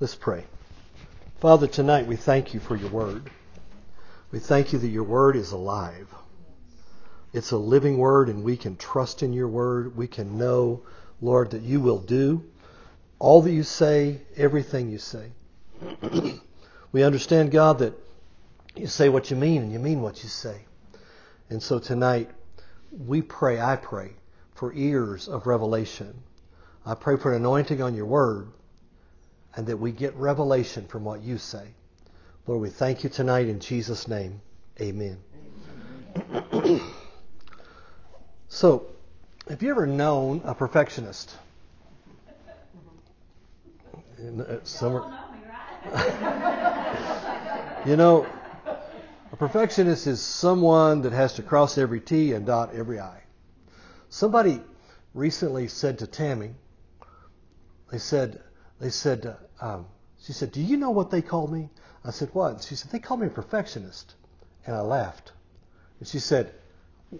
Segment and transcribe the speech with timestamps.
[0.00, 0.44] Let's pray.
[1.40, 3.32] Father, tonight we thank you for your word.
[4.30, 6.06] We thank you that your word is alive.
[7.32, 9.96] It's a living word, and we can trust in your word.
[9.96, 10.82] We can know,
[11.20, 12.44] Lord, that you will do
[13.18, 15.32] all that you say, everything you say.
[16.92, 17.94] we understand, God, that
[18.76, 20.60] you say what you mean and you mean what you say.
[21.50, 22.30] And so tonight,
[22.92, 24.12] we pray, I pray,
[24.54, 26.22] for ears of revelation.
[26.86, 28.52] I pray for an anointing on your word
[29.58, 31.66] and that we get revelation from what you say.
[32.46, 34.40] Lord, we thank you tonight in Jesus' name.
[34.80, 35.18] Amen.
[38.48, 38.86] so,
[39.48, 41.34] have you ever known a perfectionist?
[44.22, 45.00] Uh, Summer.
[47.84, 48.24] you know,
[49.32, 53.24] a perfectionist is someone that has to cross every T and dot every I.
[54.08, 54.60] Somebody
[55.14, 56.54] recently said to Tammy,
[57.90, 58.40] they said,
[58.80, 59.86] they said, um,
[60.20, 61.70] she said, do you know what they called me?
[62.04, 62.62] I said, what?
[62.62, 64.14] She said, they called me a perfectionist.
[64.66, 65.32] And I laughed.
[65.98, 66.54] And she said,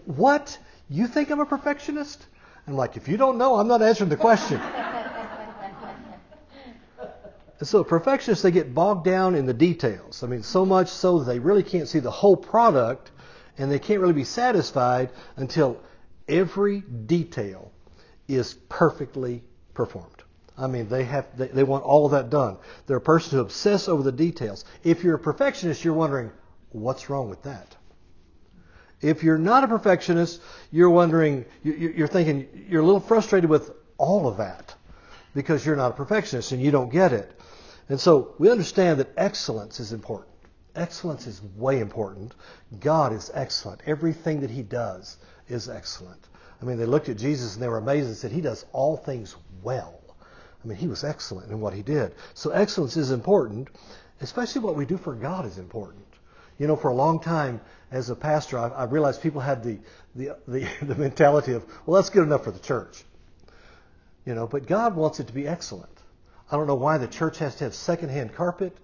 [0.05, 0.57] what?
[0.89, 2.25] You think I'm a perfectionist?
[2.67, 4.59] I'm like, if you don't know, I'm not answering the question.
[7.59, 10.23] and so perfectionists, they get bogged down in the details.
[10.23, 13.11] I mean, so much so that they really can't see the whole product
[13.57, 15.81] and they can't really be satisfied until
[16.27, 17.71] every detail
[18.27, 19.43] is perfectly
[19.73, 20.18] performed.
[20.59, 22.57] I mean, they have they, they want all of that done.
[22.85, 24.65] They're a person who obsess over the details.
[24.83, 26.31] If you're a perfectionist, you're wondering
[26.71, 27.75] what's wrong with that.
[29.01, 34.27] If you're not a perfectionist, you're wondering, you're thinking, you're a little frustrated with all
[34.27, 34.75] of that
[35.33, 37.31] because you're not a perfectionist and you don't get it.
[37.87, 40.29] And so we understand that excellence is important.
[40.75, 42.35] Excellence is way important.
[42.79, 43.81] God is excellent.
[43.85, 46.27] Everything that He does is excellent.
[46.61, 48.97] I mean, they looked at Jesus and they were amazed and said, He does all
[48.97, 49.98] things well.
[50.63, 52.13] I mean, he was excellent in what he did.
[52.33, 53.69] So excellence is important,
[54.19, 56.05] especially what we do for God is important.
[56.57, 59.79] You know, for a long time as a pastor, I, I realized people had the,
[60.15, 63.03] the, the, the mentality of, well, that's good enough for the church.
[64.25, 65.89] You know, but God wants it to be excellent.
[66.51, 68.75] I don't know why the church has to have secondhand carpet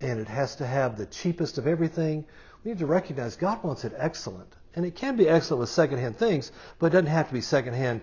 [0.00, 2.24] and it has to have the cheapest of everything.
[2.62, 4.52] We need to recognize God wants it excellent.
[4.74, 8.02] And it can be excellent with secondhand things, but it doesn't have to be secondhand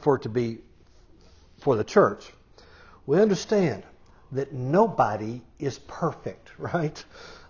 [0.00, 0.58] for it to be
[1.58, 2.30] for the church
[3.06, 3.82] we understand
[4.32, 7.04] that nobody is perfect, right?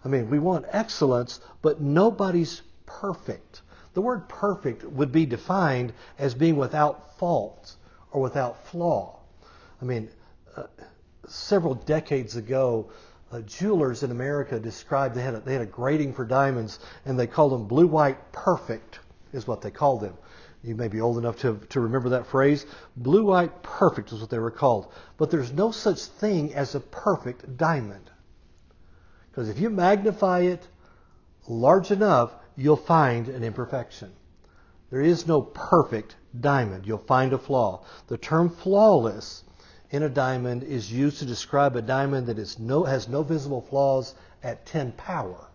[0.04, 3.62] I mean, we want excellence, but nobody's perfect.
[3.94, 7.76] The word perfect would be defined as being without fault
[8.12, 9.18] or without flaw.
[9.82, 10.08] I mean,
[10.56, 10.64] uh,
[11.28, 12.90] several decades ago,
[13.32, 17.18] uh, jewelers in America described they had a, they had a grading for diamonds, and
[17.18, 19.00] they called them blue white perfect,
[19.32, 20.14] is what they called them.
[20.62, 22.66] You may be old enough to, to remember that phrase.
[22.94, 24.92] Blue white perfect is what they were called.
[25.16, 28.10] But there's no such thing as a perfect diamond.
[29.30, 30.68] Because if you magnify it
[31.48, 34.12] large enough, you'll find an imperfection.
[34.90, 36.86] There is no perfect diamond.
[36.86, 37.84] You'll find a flaw.
[38.08, 39.44] The term flawless
[39.90, 44.14] in a diamond is used to describe a diamond that no, has no visible flaws
[44.42, 45.48] at 10 power.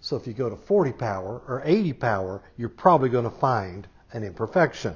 [0.00, 3.86] So if you go to 40 power or 80 power, you're probably going to find
[4.12, 4.94] an imperfection.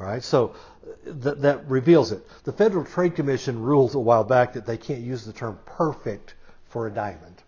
[0.00, 0.54] All right, so
[1.04, 2.26] th- that reveals it.
[2.44, 6.34] The Federal Trade Commission ruled a while back that they can't use the term perfect
[6.68, 7.42] for a diamond.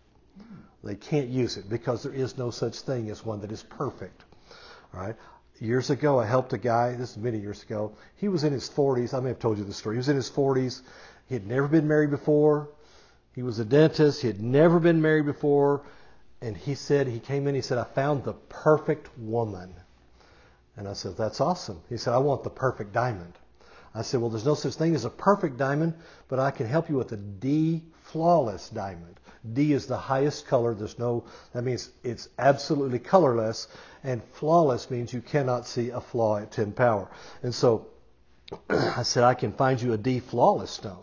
[0.84, 4.22] They can't use it because there is no such thing as one that is perfect.
[4.92, 5.16] All right.
[5.60, 6.92] Years ago, I helped a guy.
[6.92, 7.92] This is many years ago.
[8.16, 9.14] He was in his 40s.
[9.14, 9.94] I may have told you the story.
[9.96, 10.82] He was in his 40s.
[11.26, 12.68] He had never been married before.
[13.34, 14.20] He was a dentist.
[14.20, 15.82] He had never been married before.
[16.42, 19.74] And he said, he came in, he said, I found the perfect woman.
[20.76, 21.80] And I said, That's awesome.
[21.88, 23.34] He said, I want the perfect diamond.
[23.94, 25.94] I said, Well, there's no such thing as a perfect diamond,
[26.28, 29.20] but I can help you with a D flawless diamond.
[29.52, 30.74] D is the highest color.
[30.74, 33.68] There's no, that means it's absolutely colorless.
[34.02, 37.08] And flawless means you cannot see a flaw at 10 power.
[37.42, 37.86] And so
[38.70, 41.02] I said, I can find you a D flawless stone.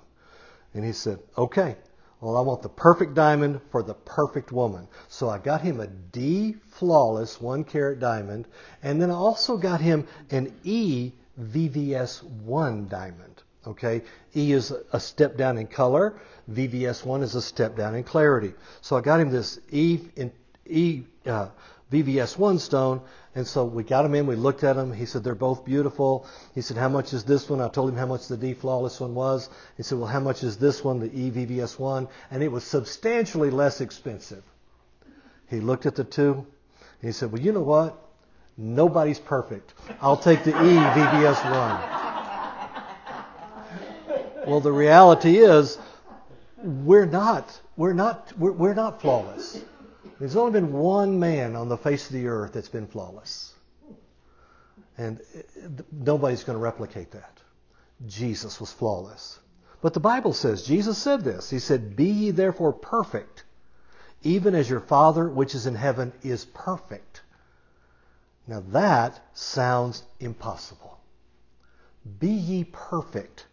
[0.74, 1.76] And he said, Okay.
[2.22, 4.88] Well, I want the perfect diamond for the perfect woman.
[5.10, 8.48] So I got him a D flawless one carat diamond,
[8.84, 13.42] and then I also got him an E VVS1 diamond.
[13.66, 14.04] Okay,
[14.36, 16.16] E is a step down in color,
[16.52, 18.54] VVS1 is a step down in clarity.
[18.82, 20.32] So I got him this E in,
[20.68, 21.50] E uh,
[21.92, 23.02] VVS1 stone.
[23.36, 24.92] And so we got him in, we looked at them.
[24.92, 26.26] He said, they're both beautiful.
[26.54, 27.62] He said, how much is this one?
[27.62, 29.50] I told him how much the D flawless one was.
[29.78, 32.10] He said, well, how much is this one, the EVVS1?
[32.30, 34.44] And it was substantially less expensive.
[35.48, 36.34] He looked at the two.
[36.34, 37.98] And he said, well, you know what?
[38.58, 39.74] Nobody's perfect.
[40.02, 42.02] I'll take the EVVS1.
[44.48, 45.78] well, the reality is,
[46.58, 49.62] we're not, we're not, we're, we're not flawless.
[50.22, 53.56] There's only been one man on the face of the earth that's been flawless.
[54.96, 55.20] And
[55.92, 57.40] nobody's going to replicate that.
[58.06, 59.40] Jesus was flawless.
[59.82, 61.50] But the Bible says, Jesus said this.
[61.50, 63.46] He said, Be ye therefore perfect,
[64.22, 67.24] even as your Father which is in heaven is perfect.
[68.46, 71.00] Now that sounds impossible.
[72.20, 73.48] Be ye perfect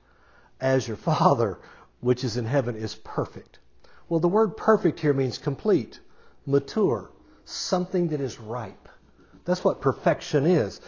[0.60, 1.58] as your Father
[2.00, 3.58] which is in heaven is perfect.
[4.10, 6.00] Well, the word perfect here means complete,
[6.48, 7.10] mature,
[7.44, 8.88] something that is ripe.
[9.44, 10.80] That's what perfection is.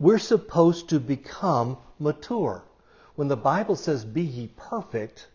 [0.00, 2.62] We're supposed to become mature.
[3.16, 5.26] When the Bible says, be ye perfect,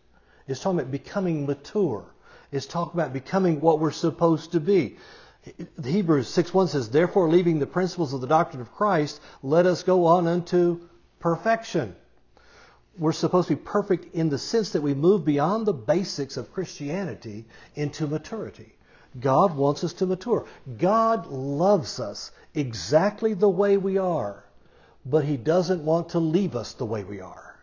[0.48, 2.06] it's talking about becoming mature.
[2.50, 4.96] It's talking about becoming what we're supposed to be.
[5.82, 10.06] Hebrews 6.1 says, Therefore, leaving the principles of the doctrine of Christ, let us go
[10.06, 10.88] on unto
[11.20, 11.94] perfection.
[12.96, 16.52] We're supposed to be perfect in the sense that we move beyond the basics of
[16.52, 17.44] Christianity
[17.74, 18.74] into maturity.
[19.20, 20.46] God wants us to mature.
[20.78, 24.44] God loves us exactly the way we are,
[25.06, 27.56] but He doesn't want to leave us the way we are.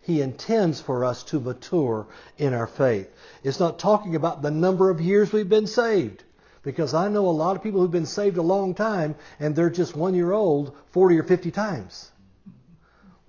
[0.00, 2.06] He intends for us to mature
[2.38, 3.08] in our faith.
[3.42, 6.24] It's not talking about the number of years we've been saved.
[6.62, 9.70] Because I know a lot of people who've been saved a long time and they're
[9.70, 12.11] just one year old 40 or 50 times.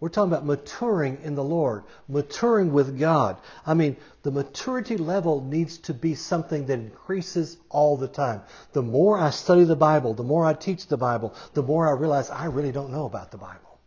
[0.03, 3.37] We're talking about maturing in the Lord, maturing with God.
[3.65, 8.41] I mean, the maturity level needs to be something that increases all the time.
[8.73, 11.93] The more I study the Bible, the more I teach the Bible, the more I
[11.93, 13.79] realize I really don't know about the Bible.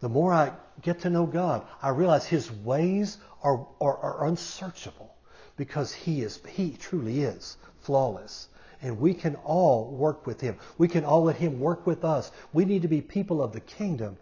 [0.00, 5.14] The more I get to know God, I realize His ways are, are, are unsearchable
[5.58, 8.48] because He is He truly is flawless.
[8.80, 10.56] And we can all work with Him.
[10.76, 12.30] We can all let Him work with us.
[12.52, 14.16] We need to be people of the kingdom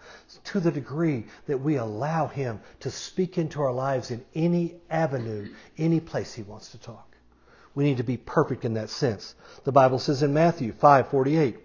[0.44, 5.48] to the degree that we allow Him to speak into our lives in any avenue,
[5.76, 7.16] any place He wants to talk.
[7.74, 9.34] We need to be perfect in that sense.
[9.64, 11.58] The Bible says in Matthew 5:48,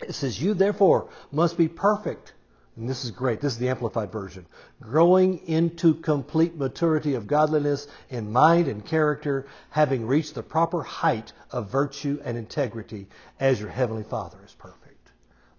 [0.00, 2.32] it says, "You therefore must be perfect."
[2.76, 3.40] And this is great.
[3.40, 4.46] This is the Amplified Version.
[4.80, 11.32] Growing into complete maturity of godliness in mind and character, having reached the proper height
[11.52, 13.06] of virtue and integrity,
[13.38, 15.12] as your Heavenly Father is perfect.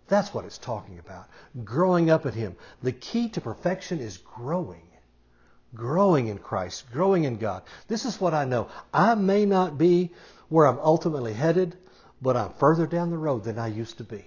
[0.10, 1.28] That's what it's talking about.
[1.64, 2.58] Growing up in Him.
[2.84, 4.82] The key to perfection is growing.
[5.74, 7.64] Growing in Christ, growing in God.
[7.88, 8.68] This is what I know.
[8.94, 10.12] I may not be
[10.50, 11.78] where I'm ultimately headed,
[12.22, 14.26] but I'm further down the road than I used to be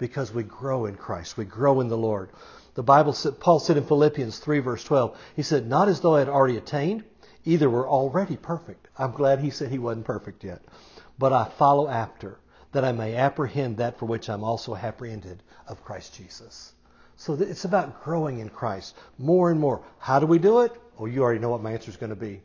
[0.00, 1.36] because we grow in Christ.
[1.36, 2.30] We grow in the Lord.
[2.74, 6.16] The Bible said, Paul said in Philippians 3 verse 12, he said, not as though
[6.16, 7.04] I had already attained,
[7.44, 8.88] either were already perfect.
[8.98, 10.62] I'm glad he said he wasn't perfect yet.
[11.18, 12.38] But I follow after,
[12.72, 16.72] that I may apprehend that for which I'm also apprehended of Christ Jesus.
[17.16, 19.84] So it's about growing in Christ more and more.
[19.98, 20.72] How do we do it?
[20.96, 22.40] Well, you already know what my answer is going to be.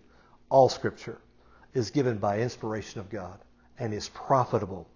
[0.49, 1.17] All Scripture
[1.73, 3.39] is given by inspiration of God
[3.79, 4.87] and is profitable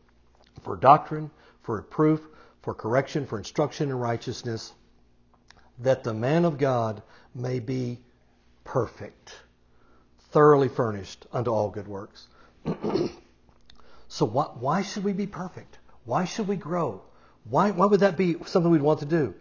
[0.63, 1.31] for doctrine,
[1.61, 2.21] for reproof,
[2.69, 4.73] for correction, for instruction in righteousness,
[5.79, 7.01] that the man of God
[7.33, 7.97] may be
[8.63, 9.33] perfect,
[10.29, 12.27] thoroughly furnished unto all good works.
[14.07, 15.79] so why, why, should we be perfect?
[16.05, 17.01] Why should we grow?
[17.49, 19.33] Why, why would that be something we'd want to do?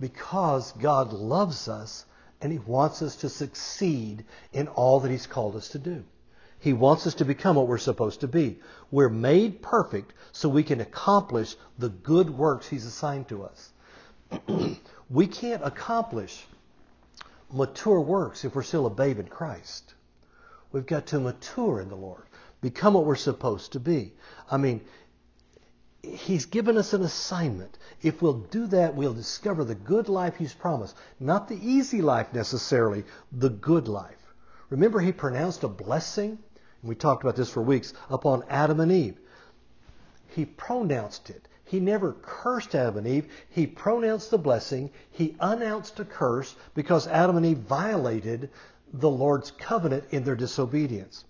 [0.00, 2.06] Because God loves us
[2.40, 4.24] and He wants us to succeed
[4.54, 6.02] in all that He's called us to do.
[6.60, 8.60] He wants us to become what we're supposed to be.
[8.90, 13.72] We're made perfect so we can accomplish the good works He's assigned to us.
[15.10, 16.46] we can't accomplish
[17.50, 19.94] mature works if we're still a babe in Christ.
[20.70, 22.24] We've got to mature in the Lord,
[22.60, 24.12] become what we're supposed to be.
[24.50, 24.82] I mean,
[26.02, 27.78] He's given us an assignment.
[28.02, 30.94] If we'll do that, we'll discover the good life He's promised.
[31.18, 34.34] Not the easy life necessarily, the good life.
[34.68, 36.38] Remember, He pronounced a blessing
[36.82, 39.18] we talked about this for weeks, upon Adam and Eve.
[40.28, 41.46] He pronounced it.
[41.64, 43.28] He never cursed Adam and Eve.
[43.48, 44.90] He pronounced the blessing.
[45.10, 48.50] He announced a curse because Adam and Eve violated
[48.92, 51.24] the Lord's covenant in their disobedience.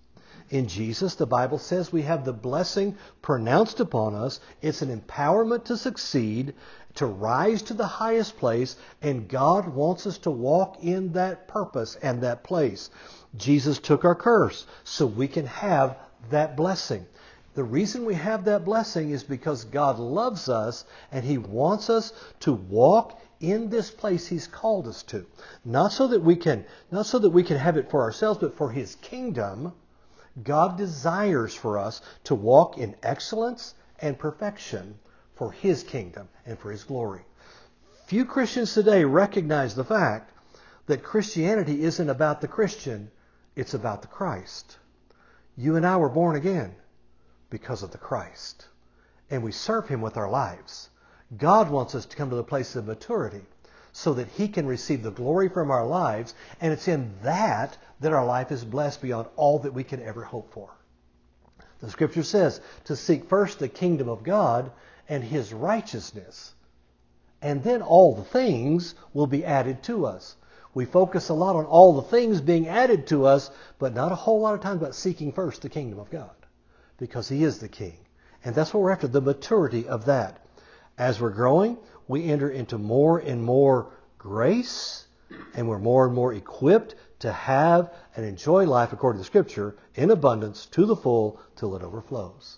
[0.49, 4.39] In Jesus, the Bible says we have the blessing pronounced upon us.
[4.61, 6.55] It's an empowerment to succeed,
[6.95, 11.95] to rise to the highest place, and God wants us to walk in that purpose
[12.01, 12.89] and that place.
[13.37, 15.97] Jesus took our curse so we can have
[16.29, 17.05] that blessing.
[17.53, 22.13] The reason we have that blessing is because God loves us and He wants us
[22.41, 25.25] to walk in this place He's called us to.
[25.65, 28.55] Not so that we can, not so that we can have it for ourselves, but
[28.55, 29.73] for His kingdom.
[30.43, 34.97] God desires for us to walk in excellence and perfection
[35.35, 37.21] for His kingdom and for His glory.
[38.05, 40.31] Few Christians today recognize the fact
[40.85, 43.11] that Christianity isn't about the Christian,
[43.61, 44.79] It's about the Christ.
[45.55, 46.73] You and I were born again
[47.51, 48.65] because of the Christ.
[49.29, 50.89] And we serve Him with our lives.
[51.37, 53.45] God wants us to come to the place of maturity
[53.91, 56.33] so that He can receive the glory from our lives.
[56.59, 60.23] And it's in that that our life is blessed beyond all that we can ever
[60.23, 60.71] hope for.
[61.81, 64.71] The scripture says to seek first the kingdom of God
[65.07, 66.55] and His righteousness.
[67.43, 70.35] And then all the things will be added to us.
[70.73, 74.15] We focus a lot on all the things being added to us, but not a
[74.15, 76.29] whole lot of time about seeking first the kingdom of God
[76.97, 77.97] because He is the King.
[78.45, 80.45] And that's what we're after, the maturity of that.
[80.97, 85.07] As we're growing, we enter into more and more grace,
[85.55, 90.11] and we're more and more equipped to have and enjoy life according to Scripture in
[90.11, 92.57] abundance to the full till it overflows.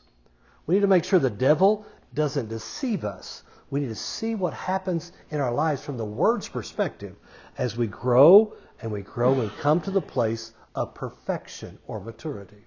[0.65, 3.43] We need to make sure the devil doesn't deceive us.
[3.69, 7.15] We need to see what happens in our lives from the Word's perspective
[7.57, 12.65] as we grow and we grow and come to the place of perfection or maturity.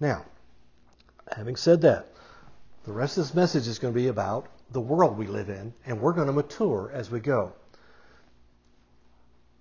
[0.00, 0.24] Now,
[1.34, 2.08] having said that,
[2.84, 5.72] the rest of this message is going to be about the world we live in,
[5.86, 7.52] and we're going to mature as we go.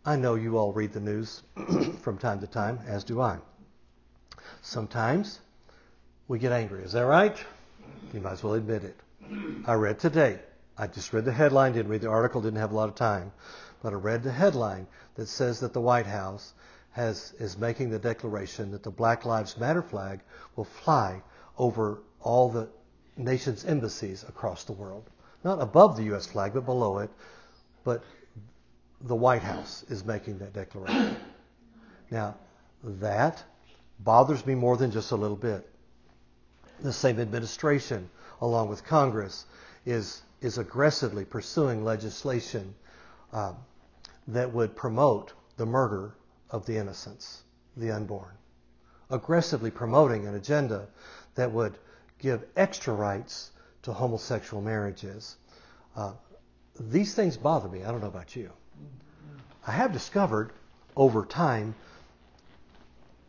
[0.05, 1.43] I know you all read the news
[2.01, 3.37] from time to time, as do I.
[4.61, 5.39] Sometimes
[6.27, 6.83] we get angry.
[6.83, 7.37] Is that right?
[8.13, 8.97] You might as well admit it.
[9.65, 10.39] I read today.
[10.77, 13.31] I just read the headline, didn't read the article, didn't have a lot of time.
[13.83, 16.53] But I read the headline that says that the White House
[16.91, 20.21] has, is making the declaration that the Black Lives Matter flag
[20.55, 21.21] will fly
[21.57, 22.69] over all the
[23.17, 25.09] nation's embassies across the world.
[25.43, 26.25] Not above the U.S.
[26.25, 27.11] flag, but below it.
[27.83, 28.03] But
[29.01, 31.17] the White House is making that declaration.
[32.09, 32.37] Now,
[32.83, 33.43] that
[33.99, 35.69] bothers me more than just a little bit.
[36.79, 38.09] The same administration,
[38.39, 39.45] along with Congress,
[39.85, 42.73] is, is aggressively pursuing legislation
[43.33, 43.53] uh,
[44.27, 46.15] that would promote the murder
[46.49, 47.43] of the innocents,
[47.77, 48.35] the unborn.
[49.09, 50.87] Aggressively promoting an agenda
[51.35, 51.77] that would
[52.19, 53.51] give extra rights
[53.83, 55.35] to homosexual marriages.
[55.95, 56.13] Uh,
[56.79, 57.83] these things bother me.
[57.83, 58.49] I don't know about you.
[59.67, 60.51] I have discovered
[60.95, 61.75] over time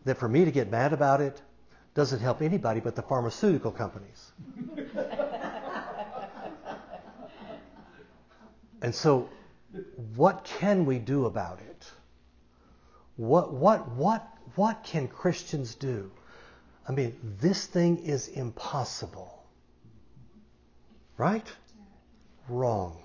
[0.05, 1.41] that for me to get mad about it
[1.95, 4.33] doesn't help anybody but the pharmaceutical companies.
[8.83, 9.29] and so,
[10.15, 11.91] what can we do about it?
[13.17, 16.11] What, what, what, what can Christians do?
[16.89, 19.43] I mean, this thing is impossible.
[21.17, 21.47] Right?
[22.49, 23.03] Wrong.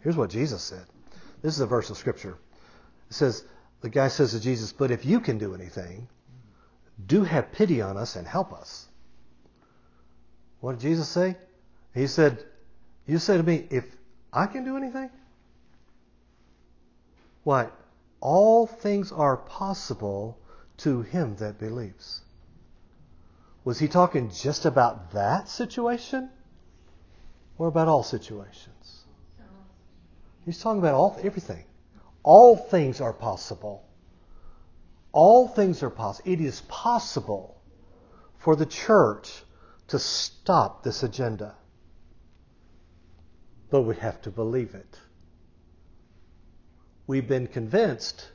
[0.00, 0.84] Here's what Jesus said.
[1.42, 2.36] This is a verse of Scripture.
[3.10, 3.44] It says,
[3.80, 6.08] the guy says to Jesus, But if you can do anything,
[7.06, 8.86] do have pity on us and help us.
[10.60, 11.36] What did Jesus say?
[11.94, 12.44] He said,
[13.06, 13.84] You say to me, If
[14.32, 15.10] I can do anything?
[17.44, 17.70] Why,
[18.20, 20.38] all things are possible
[20.78, 22.22] to him that believes.
[23.64, 26.30] Was he talking just about that situation?
[27.58, 29.04] Or about all situations?
[30.44, 31.64] He's talking about all everything.
[32.22, 33.84] All things are possible.
[35.12, 36.32] All things are possible.
[36.32, 37.60] It is possible
[38.38, 39.44] for the church
[39.88, 41.54] to stop this agenda.
[43.70, 44.98] But we have to believe it.
[47.06, 48.28] We've been convinced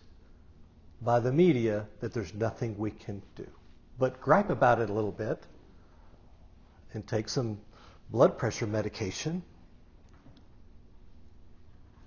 [1.01, 3.47] by the media that there's nothing we can do
[3.99, 5.41] but gripe about it a little bit
[6.93, 7.59] and take some
[8.09, 9.43] blood pressure medication.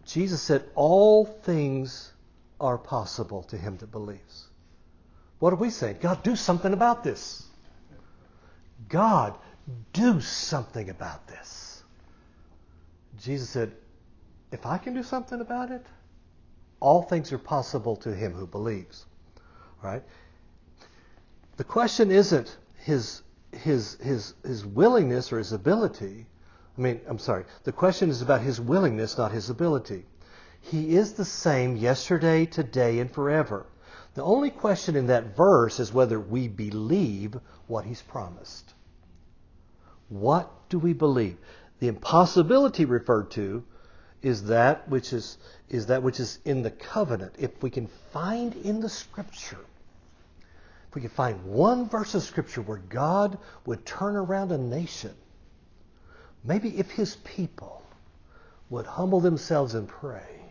[0.07, 2.13] Jesus said, All things
[2.61, 4.47] are possible to him that believes.
[5.39, 5.99] What are we saying?
[6.01, 7.47] God, do something about this.
[8.89, 9.35] God,
[9.93, 11.83] do something about this.
[13.21, 13.73] Jesus said,
[14.53, 15.85] If I can do something about it,
[16.81, 19.07] all things are possible to him who believes.
[19.83, 20.03] Right?
[21.57, 23.23] The question isn't his,
[23.53, 26.27] his, his, his willingness or his ability.
[26.77, 27.45] I mean, I'm sorry.
[27.65, 30.07] The question is about his willingness, not his ability.
[30.63, 33.67] He is the same yesterday, today, and forever.
[34.15, 38.75] The only question in that verse is whether we believe what he's promised.
[40.09, 41.37] What do we believe?
[41.79, 43.65] The impossibility referred to
[44.23, 47.35] is that which is, is that which is in the covenant.
[47.39, 49.59] If we can find in the scripture
[50.91, 55.15] if we can find one verse of Scripture where God would turn around a nation,
[56.43, 57.81] maybe if His people
[58.71, 60.43] would humble themselves and pray,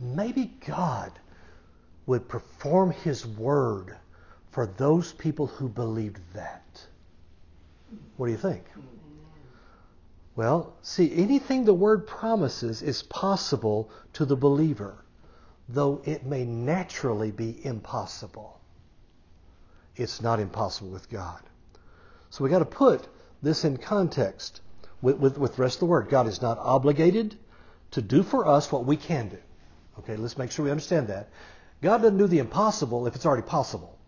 [0.00, 1.12] maybe God
[2.06, 3.94] would perform His word
[4.52, 6.86] for those people who believed that.
[8.16, 8.64] What do you think?
[10.34, 15.04] Well, see, anything the Word promises is possible to the believer.
[15.68, 18.60] though it may naturally be impossible.
[19.96, 21.40] It's not impossible with God.
[22.30, 23.06] So we got to put
[23.42, 24.60] this in context
[25.00, 26.08] with, with, with the rest of the word.
[26.08, 27.36] God is not obligated
[27.92, 29.38] to do for us what we can do.
[29.98, 31.28] Okay, let's make sure we understand that.
[31.82, 33.98] God doesn't do the impossible if it's already possible.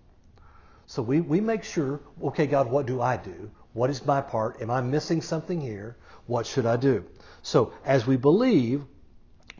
[0.87, 3.51] So we, we make sure, okay, God, what do I do?
[3.75, 4.63] What is my part?
[4.63, 5.97] Am I missing something here?
[6.27, 7.05] What should I do?
[7.43, 8.83] So as we believe,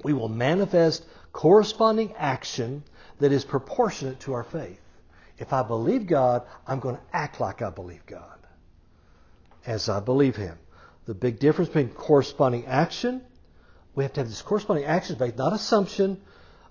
[0.03, 2.85] we will manifest corresponding action
[3.19, 4.81] that is proportionate to our faith.
[5.37, 8.39] If I believe God, I'm going to act like I believe God
[9.67, 10.57] as I believe Him.
[11.07, 13.21] The big difference between corresponding action,
[13.95, 16.21] we have to have this corresponding action faith, not assumption.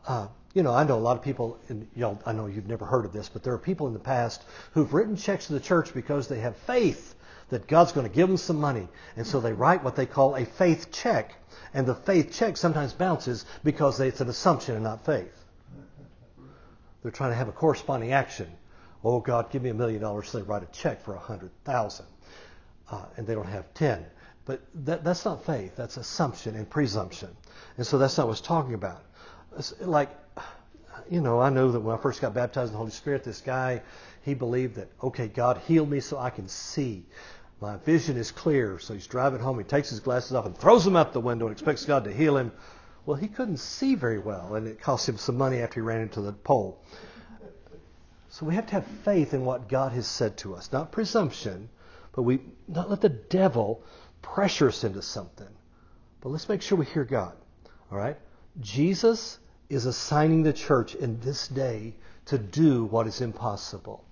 [0.08, 2.86] Uh, you know, I know a lot of people, and know, I know you've never
[2.86, 5.60] heard of this, but there are people in the past who've written checks to the
[5.60, 7.16] church because they have faith
[7.54, 8.88] that God's going to give them some money.
[9.16, 11.36] And so they write what they call a faith check.
[11.74, 15.34] And the faith check sometimes bounces because it's an assumption and not faith.
[17.02, 18.48] They're trying to have a corresponding action.
[19.04, 20.30] Oh God, give me a million dollars.
[20.30, 22.06] So they write a check for a hundred thousand,
[22.90, 24.06] uh, and they don't have ten.
[24.46, 25.76] But that, that's not faith.
[25.76, 27.30] That's assumption and presumption.
[27.78, 29.04] And so that's not what it's talking about.
[29.58, 30.10] It's like,
[31.10, 33.42] you know, I know that when I first got baptized in the Holy Spirit, this
[33.42, 33.82] guy,
[34.24, 37.06] he believed that, okay, God healed me so I can see.
[37.62, 38.80] My vision is clear.
[38.80, 39.58] So he's driving home.
[39.58, 42.14] He takes his glasses off and throws them out the window and expects God to
[42.14, 42.52] heal him.
[43.06, 46.02] Well, he couldn't see very well, and it cost him some money after he ran
[46.02, 46.82] into the pole.
[48.30, 51.70] So we have to have faith in what God has said to us, not presumption,
[52.14, 53.84] but we not let the devil
[54.22, 55.48] pressure us into something.
[56.22, 57.34] But let's make sure we hear God.
[57.92, 58.18] All right?
[58.62, 59.38] Jesus
[59.70, 61.94] is assigning the church in this day
[62.26, 64.04] to do what is impossible.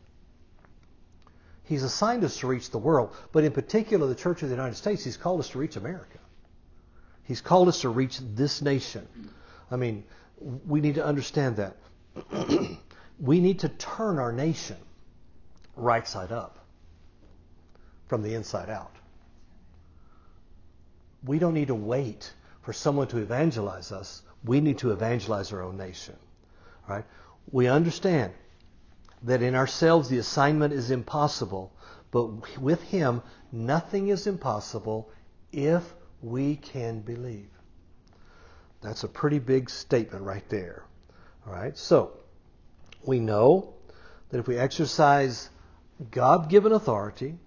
[1.72, 4.76] He's assigned us to reach the world, but in particular the Church of the United
[4.76, 6.20] States, He's called us to reach America.
[7.24, 9.08] He's called us to reach this nation.
[9.72, 10.04] I mean,
[10.68, 11.78] we need to understand that.
[13.22, 14.76] we need to turn our nation
[15.78, 16.60] right side up
[18.10, 18.98] from the inside out.
[21.24, 24.24] We don't need to wait for someone to evangelize us.
[24.44, 26.18] We need to evangelize our own nation.
[26.86, 27.06] Right?
[27.50, 28.34] We understand
[29.24, 31.74] that in ourselves the assignment is impossible,
[32.12, 35.10] but with Him nothing is impossible
[35.52, 37.50] if we can believe.
[38.82, 40.84] That's a pretty big statement right there.
[41.46, 41.78] All right?
[41.78, 42.12] So,
[43.04, 43.74] we know
[44.30, 45.50] that if we exercise
[46.10, 47.38] God given authority,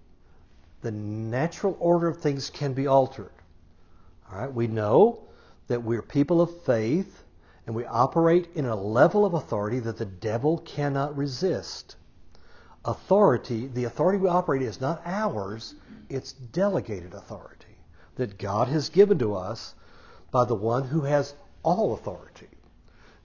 [0.82, 3.32] the natural order of things can be altered.
[4.30, 4.52] All right?
[4.52, 5.24] We know
[5.66, 7.23] that we're people of faith
[7.66, 11.96] and we operate in a level of authority that the devil cannot resist.
[12.84, 15.74] Authority, the authority we operate is not ours,
[16.10, 17.64] it's delegated authority
[18.16, 19.74] that God has given to us
[20.30, 22.48] by the one who has all authority.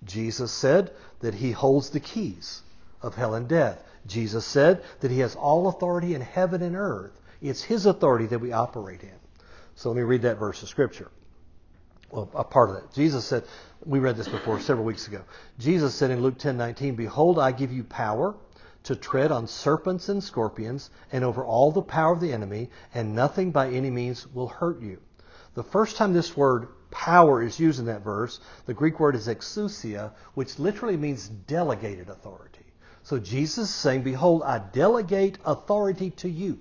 [0.03, 2.61] Jesus said that he holds the keys
[3.01, 3.83] of hell and death.
[4.07, 7.19] Jesus said that he has all authority in heaven and earth.
[7.41, 9.15] It's his authority that we operate in.
[9.75, 11.09] So let me read that verse of scripture.
[12.11, 12.93] Well, a part of that.
[12.93, 13.43] Jesus said,
[13.85, 15.21] we read this before several weeks ago.
[15.57, 18.35] Jesus said in Luke 10:19, "Behold, I give you power
[18.83, 23.15] to tread on serpents and scorpions and over all the power of the enemy, and
[23.15, 24.99] nothing by any means will hurt you.
[25.53, 29.27] The first time this word power is used in that verse, the Greek word is
[29.27, 32.65] exousia, which literally means delegated authority.
[33.03, 36.59] So Jesus is saying, Behold, I delegate authority to you.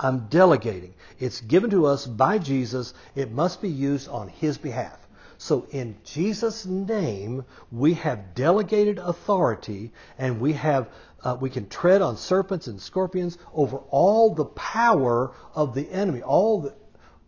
[0.00, 0.94] I'm delegating.
[1.18, 2.94] It's given to us by Jesus.
[3.14, 5.07] It must be used on His behalf.
[5.38, 10.88] So in Jesus' name, we have delegated authority and we have
[11.22, 16.22] uh, we can tread on serpents and scorpions over all the power of the enemy,
[16.22, 16.74] all the,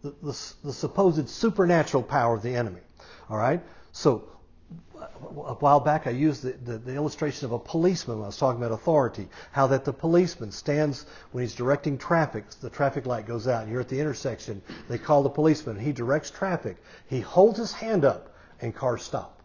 [0.03, 2.81] the, the, the supposed supernatural power of the enemy.
[3.29, 3.61] All right?
[3.92, 4.29] So
[5.00, 8.36] a while back I used the, the, the, illustration of a policeman when I was
[8.36, 9.28] talking about authority.
[9.52, 13.72] How that the policeman stands when he's directing traffic, the traffic light goes out, and
[13.72, 16.76] you're at the intersection, they call the policeman, he directs traffic.
[17.06, 19.40] He holds his hand up and cars stop.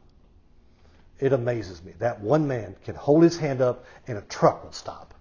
[1.20, 1.94] It amazes me.
[2.00, 5.14] That one man can hold his hand up and a truck will stop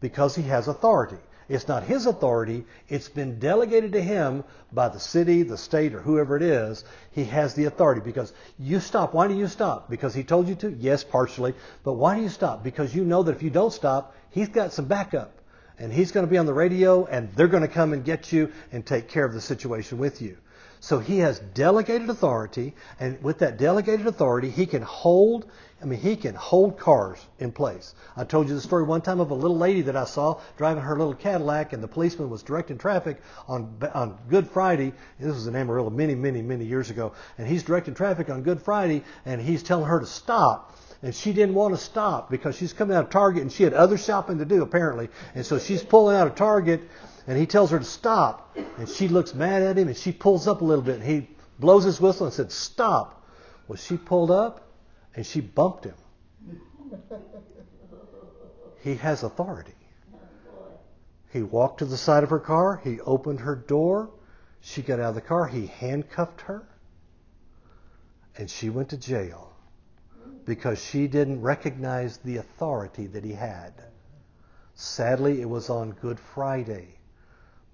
[0.00, 1.16] because he has authority.
[1.48, 2.64] It's not his authority.
[2.88, 6.84] It's been delegated to him by the city, the state, or whoever it is.
[7.12, 9.14] He has the authority because you stop.
[9.14, 9.90] Why do you stop?
[9.90, 10.70] Because he told you to?
[10.70, 11.54] Yes, partially.
[11.84, 12.64] But why do you stop?
[12.64, 15.38] Because you know that if you don't stop, he's got some backup.
[15.78, 18.32] And he's going to be on the radio and they're going to come and get
[18.32, 20.36] you and take care of the situation with you.
[20.84, 25.46] So he has delegated authority, and with that delegated authority, he can hold.
[25.84, 27.94] I mean, he can hold cars in place.
[28.16, 30.82] I told you the story one time of a little lady that I saw driving
[30.82, 34.94] her little Cadillac, and the policeman was directing traffic on on Good Friday.
[35.20, 38.62] This was in Amarillo many, many, many years ago, and he's directing traffic on Good
[38.62, 42.72] Friday, and he's telling her to stop and she didn't want to stop because she's
[42.72, 45.10] coming out of Target and she had other shopping to do apparently.
[45.34, 46.80] And so she's pulling out of Target
[47.26, 48.56] and he tells her to stop.
[48.78, 51.28] And she looks mad at him and she pulls up a little bit and he
[51.58, 53.22] blows his whistle and said, Stop.
[53.68, 54.63] Well, she pulled up
[55.14, 55.94] and she bumped him.
[58.82, 59.74] He has authority.
[61.32, 62.80] He walked to the side of her car.
[62.84, 64.10] He opened her door.
[64.60, 65.46] She got out of the car.
[65.46, 66.68] He handcuffed her.
[68.36, 69.52] And she went to jail
[70.44, 73.72] because she didn't recognize the authority that he had.
[74.74, 76.88] Sadly, it was on Good Friday.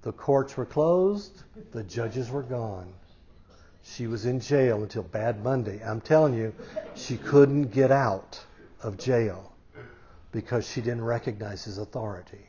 [0.03, 2.92] The courts were closed, the judges were gone.
[3.94, 5.83] She was in jail until Bad Monday.
[5.85, 6.55] I'm telling you,
[6.94, 8.40] she couldn't get out
[8.83, 9.53] of jail
[10.33, 12.46] because she didn't recognize his authority.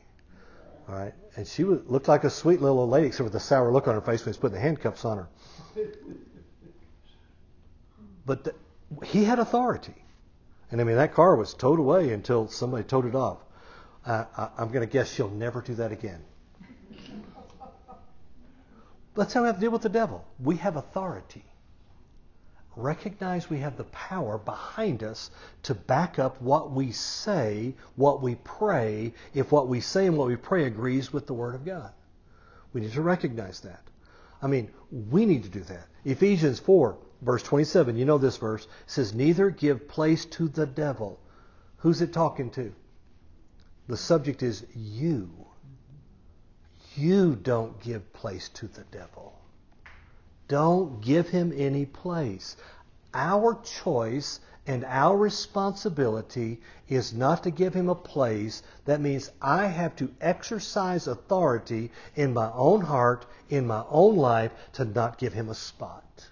[0.88, 3.40] All right, and she was, looked like a sweet little old lady, except with a
[3.40, 5.28] sour look on her face when he was putting the handcuffs on her.
[8.26, 8.54] But the,
[9.04, 9.94] he had authority.
[10.70, 13.38] And I mean, that car was towed away until somebody towed it off.
[14.06, 16.22] Uh, I, I'm going to guess she'll never do that again.
[19.14, 20.24] That's how we have to deal with the devil.
[20.42, 21.44] We have authority.
[22.74, 25.30] Recognize we have the power behind us
[25.64, 30.28] to back up what we say, what we pray, if what we say and what
[30.28, 31.92] we pray agrees with the Word of God.
[32.72, 33.82] We need to recognize that.
[34.40, 35.86] I mean, we need to do that.
[36.04, 41.18] Ephesians 4 verse 27, you know this verse, says, Neither give place to the devil.
[41.78, 42.74] Who's it talking to?
[43.88, 45.30] The subject is you.
[46.94, 49.38] You don't give place to the devil.
[50.48, 52.56] Don't give him any place.
[53.14, 58.62] Our choice and our responsibility is not to give him a place.
[58.84, 64.52] That means I have to exercise authority in my own heart, in my own life,
[64.74, 66.28] to not give him a spot.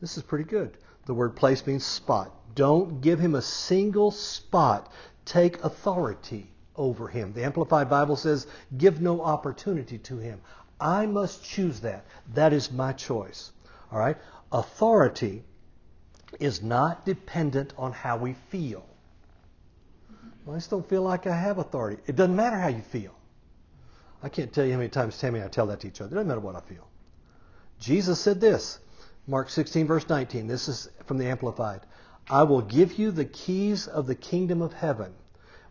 [0.00, 0.76] This is pretty good.
[1.06, 2.30] The word place means spot.
[2.54, 4.92] Don't give him a single spot.
[5.24, 7.32] Take authority over him.
[7.32, 10.40] The Amplified Bible says, give no opportunity to him.
[10.80, 12.06] I must choose that.
[12.34, 13.52] That is my choice.
[13.92, 14.16] All right?
[14.52, 15.44] Authority
[16.38, 18.84] is not dependent on how we feel.
[20.44, 22.02] Well, I just don't feel like I have authority.
[22.06, 23.14] It doesn't matter how you feel.
[24.22, 26.10] I can't tell you how many times Tammy and I tell that to each other.
[26.10, 26.86] It doesn't matter what I feel.
[27.78, 28.78] Jesus said this
[29.26, 30.46] Mark 16, verse 19.
[30.46, 31.80] This is from the Amplified.
[32.28, 35.14] I will give you the keys of the kingdom of heaven.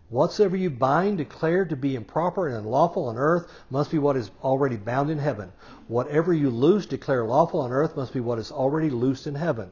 [0.10, 4.32] Whatsoever you bind, declare to be improper and unlawful on earth, must be what is
[4.44, 5.52] already bound in heaven.
[5.88, 9.70] Whatever you loose, declare lawful on earth, must be what is already loosed in heaven.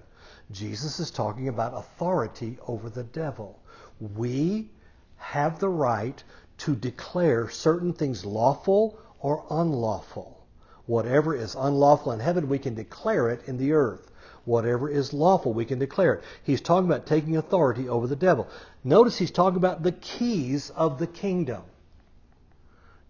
[0.52, 3.58] Jesus is talking about authority over the devil.
[4.00, 4.69] We
[5.17, 6.23] have the right
[6.60, 10.45] to declare certain things lawful or unlawful.
[10.86, 14.12] Whatever is unlawful in heaven, we can declare it in the earth.
[14.48, 16.24] Whatever is lawful, we can declare it.
[16.42, 18.48] He's talking about taking authority over the devil.
[18.82, 21.64] Notice he's talking about the keys of the kingdom.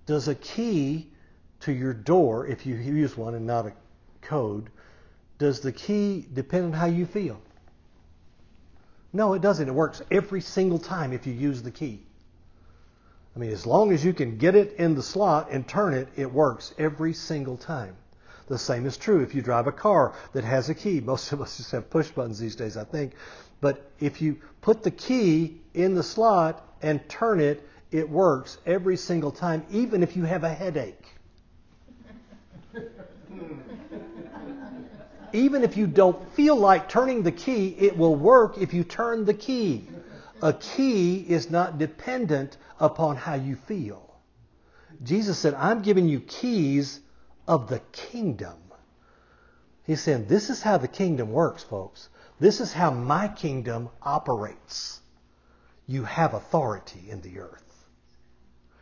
[0.07, 1.11] Does a key
[1.59, 3.73] to your door, if you use one and not a
[4.21, 4.71] code,
[5.37, 7.39] does the key depend on how you feel?
[9.13, 9.67] No, it doesn't.
[9.67, 12.01] It works every single time if you use the key.
[13.35, 16.07] I mean, as long as you can get it in the slot and turn it,
[16.15, 17.95] it works every single time.
[18.47, 21.01] The same is true if you drive a car that has a key.
[21.01, 23.13] Most of us just have push buttons these days, I think.
[23.59, 28.97] But if you put the key in the slot and turn it, it works every
[28.97, 31.05] single time, even if you have a headache.
[35.33, 39.25] even if you don't feel like turning the key, it will work if you turn
[39.25, 39.87] the key.
[40.41, 44.03] A key is not dependent upon how you feel.
[45.03, 47.01] Jesus said, I'm giving you keys
[47.47, 48.57] of the kingdom.
[49.83, 52.09] He's saying, This is how the kingdom works, folks.
[52.39, 54.99] This is how my kingdom operates.
[55.87, 57.63] You have authority in the earth.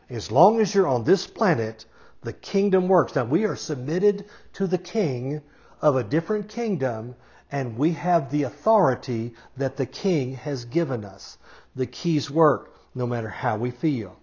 [0.10, 1.86] As long as you're on this planet,
[2.24, 3.16] the kingdom works.
[3.16, 5.42] Now, we are submitted to the king
[5.82, 7.16] of a different kingdom,
[7.52, 11.38] and we have the authority that the king has given us.
[11.76, 14.18] The keys work no matter how we feel.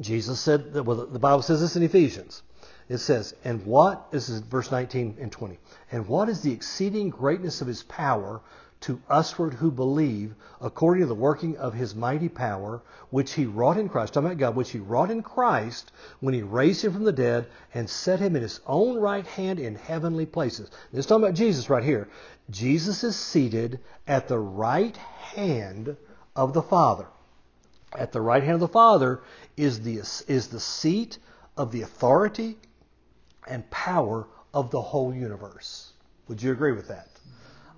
[0.00, 2.42] Jesus said, well, the Bible says this in Ephesians.
[2.88, 5.58] It says, and what, this is verse 19 and 20,
[5.90, 8.40] and what is the exceeding greatness of his power
[8.82, 13.78] to usward who believe, according to the working of his mighty power, which he wrought
[13.78, 17.04] in Christ, talking about God, which he wrought in Christ when he raised him from
[17.04, 20.68] the dead and set him in his own right hand in heavenly places.
[20.90, 22.08] This is talking about Jesus right here.
[22.50, 25.96] Jesus is seated at the right hand
[26.34, 27.06] of the Father.
[27.96, 29.22] At the right hand of the Father
[29.56, 31.18] is the, is the seat
[31.56, 32.56] of the authority
[33.46, 35.92] and power of the whole universe.
[36.28, 37.08] Would you agree with that?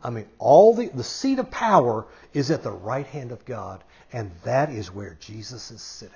[0.03, 3.83] I mean, all the, the seat of power is at the right hand of God,
[4.12, 6.14] and that is where Jesus is sitting.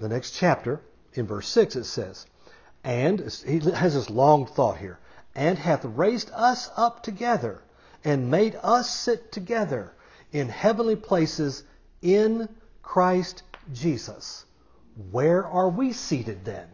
[0.00, 0.80] The next chapter,
[1.14, 2.26] in verse 6, it says,
[2.82, 4.98] And, he has this long thought here,
[5.36, 7.62] and hath raised us up together,
[8.04, 9.92] and made us sit together
[10.32, 11.62] in heavenly places
[12.02, 12.48] in
[12.82, 14.44] Christ Jesus.
[15.12, 16.68] Where are we seated then?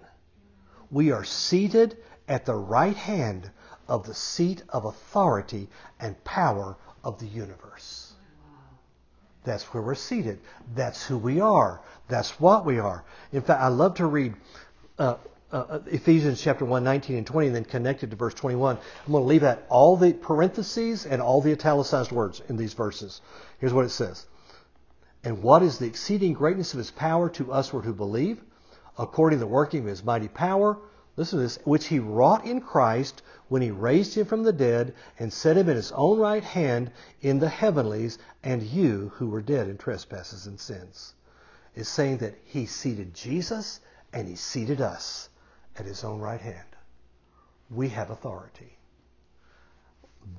[0.91, 1.97] We are seated
[2.29, 3.51] at the right hand
[3.89, 5.69] of the seat of authority
[6.01, 8.13] and power of the universe.
[9.45, 10.41] That's where we're seated.
[10.75, 11.81] That's who we are.
[12.09, 13.05] That's what we are.
[13.33, 14.35] In fact, I love to read
[14.99, 15.17] uh,
[15.53, 18.77] uh, Ephesians chapter 1, 19 and 20, and then connected to verse 21.
[18.77, 22.73] I'm going to leave out all the parentheses and all the italicized words in these
[22.73, 23.21] verses.
[23.59, 24.27] Here's what it says.
[25.23, 28.43] And what is the exceeding greatness of his power to us who believe,
[28.99, 30.79] according to the working of his mighty power,
[31.17, 34.95] listen to this, which he wrought in Christ when he raised him from the dead
[35.19, 39.43] and set him in his own right hand in the heavenlies, and you who were
[39.43, 41.15] dead in trespasses and sins.
[41.75, 43.81] Is saying that he seated Jesus
[44.13, 45.29] and he seated us
[45.77, 46.67] at his own right hand.
[47.69, 48.77] We have authority.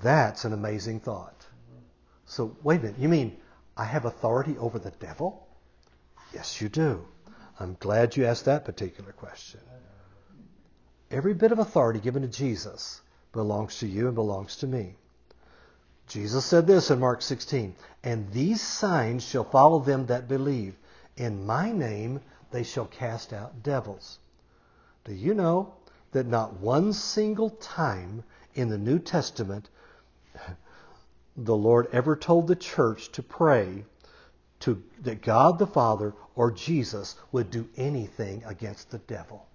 [0.02, 1.46] That's an amazing thought.
[2.26, 3.00] So, wait a minute.
[3.00, 3.38] You mean
[3.78, 5.48] I have authority over the devil?
[6.34, 7.06] Yes, you do.
[7.60, 9.62] I'm glad you asked that particular question.
[11.10, 14.96] Every bit of authority given to Jesus belongs to you and belongs to me.
[16.08, 20.76] Jesus said this in Mark 16, and these signs shall follow them that believe.
[21.18, 24.20] In my name they shall cast out devils.
[25.06, 25.74] Do you know
[26.12, 29.70] that not one single time in the New Testament
[31.38, 33.86] the Lord ever told the church to pray
[34.62, 39.46] to that God the Father or Jesus would do anything against the devil?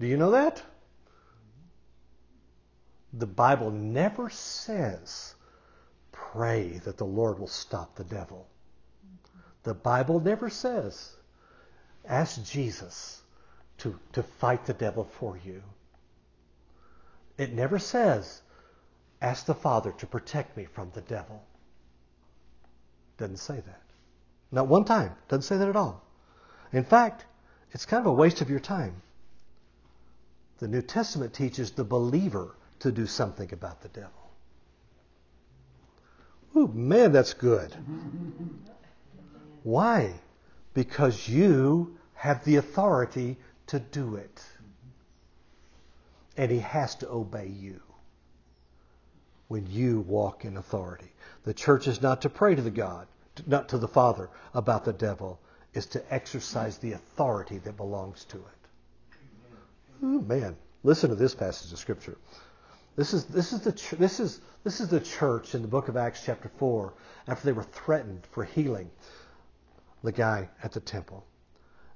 [0.00, 0.62] Do you know that?
[3.12, 5.34] The Bible never says,
[6.12, 8.46] pray that the Lord will stop the devil.
[9.64, 11.16] The Bible never says,
[12.06, 13.22] ask Jesus
[13.78, 15.62] to, to fight the devil for you.
[17.38, 18.42] It never says,
[19.20, 21.42] ask the Father to protect me from the devil.
[23.18, 23.82] Doesn't say that.
[24.50, 25.12] Not one time.
[25.28, 26.02] Doesn't say that at all.
[26.72, 27.26] In fact,
[27.72, 29.02] it's kind of a waste of your time.
[30.58, 34.10] The New Testament teaches the believer to do something about the devil.
[36.56, 37.74] Ooh, man, that's good.
[39.62, 40.14] Why?
[40.74, 44.42] Because you have the authority to do it.
[46.36, 47.80] And he has to obey you
[49.48, 51.10] when you walk in authority.
[51.44, 53.06] The church is not to pray to the God,
[53.46, 55.40] not to the Father about the devil,
[55.74, 58.68] is to exercise the authority that belongs to it.
[60.02, 62.16] Oh, man, listen to this passage of Scripture.
[62.96, 65.96] This is, this, is the, this, is, this is the church in the book of
[65.96, 66.92] Acts, chapter 4,
[67.28, 68.90] after they were threatened for healing
[70.02, 71.24] the guy at the temple.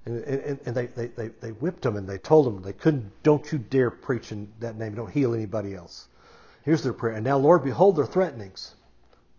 [0.05, 3.23] And, and, and they, they, they, they, whipped him and they told him they couldn't,
[3.23, 6.09] don't you dare preach in that name, don't heal anybody else.
[6.63, 7.15] Here's their prayer.
[7.15, 8.75] And now, Lord, behold their threatenings.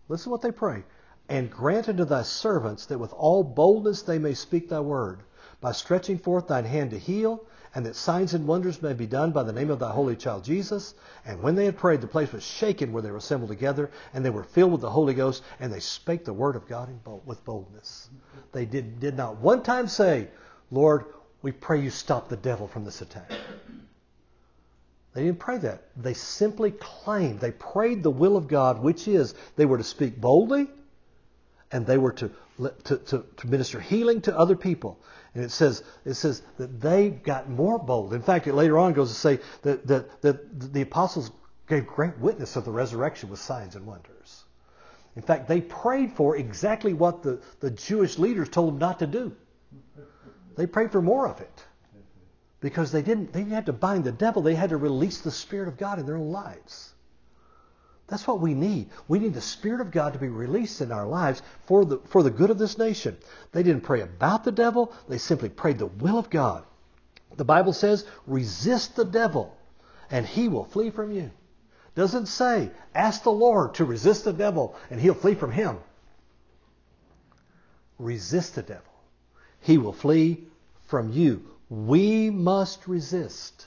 [0.08, 0.84] Listen to what they pray.
[1.28, 5.20] And grant unto thy servants that with all boldness they may speak thy word,
[5.60, 7.42] by stretching forth thine hand to heal,
[7.74, 10.44] and that signs and wonders may be done by the name of thy holy child
[10.44, 10.94] Jesus.
[11.24, 14.22] And when they had prayed, the place was shaken where they were assembled together, and
[14.24, 17.26] they were filled with the Holy Ghost, and they spake the word of God bold,
[17.26, 18.10] with boldness.
[18.52, 20.28] They did, did not one time say,
[20.70, 21.06] Lord,
[21.40, 23.32] we pray you stop the devil from this attack.
[25.14, 25.84] They didn't pray that.
[25.96, 30.20] They simply claimed, they prayed the will of God, which is they were to speak
[30.20, 30.68] boldly
[31.70, 32.30] and they were to,
[32.84, 34.98] to, to, to minister healing to other people.
[35.34, 38.12] And it says, it says that they got more bold.
[38.12, 41.30] In fact, it later on goes to say that, that, that the apostles
[41.68, 44.44] gave great witness of the resurrection with signs and wonders.
[45.16, 49.06] In fact, they prayed for exactly what the, the Jewish leaders told them not to
[49.06, 49.34] do.
[50.56, 51.64] They prayed for more of it.
[52.64, 55.68] Because they didn't, they have to bind the devil, they had to release the Spirit
[55.68, 56.94] of God in their own lives.
[58.06, 58.88] That's what we need.
[59.06, 62.22] We need the Spirit of God to be released in our lives for the, for
[62.22, 63.18] the good of this nation.
[63.52, 66.64] They didn't pray about the devil, they simply prayed the will of God.
[67.36, 69.54] The Bible says, resist the devil,
[70.10, 71.32] and he will flee from you.
[71.94, 75.76] Doesn't say, ask the Lord to resist the devil and he'll flee from him.
[77.98, 78.94] Resist the devil.
[79.60, 80.46] He will flee
[80.86, 81.53] from you.
[81.74, 83.66] We must resist.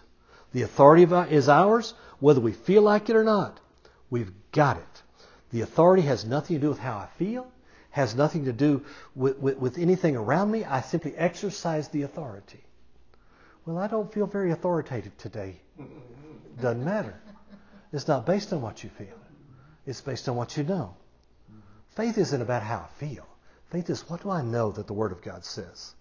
[0.54, 3.60] The authority is ours, whether we feel like it or not.
[4.10, 5.04] We've got it.
[5.52, 7.52] The authority has nothing to do with how I feel,
[7.89, 10.63] has nothing to do with, with, with anything around me.
[10.63, 12.63] I simply exercise the authority.
[13.65, 15.60] Well, I don't feel very authoritative today.
[16.62, 17.20] Doesn't matter.
[17.91, 19.20] It's not based on what you feel.
[19.86, 20.96] It's based on what you know.
[21.89, 23.28] Faith isn't about how I feel.
[23.70, 25.93] Faith is what do I know that the Word of God says?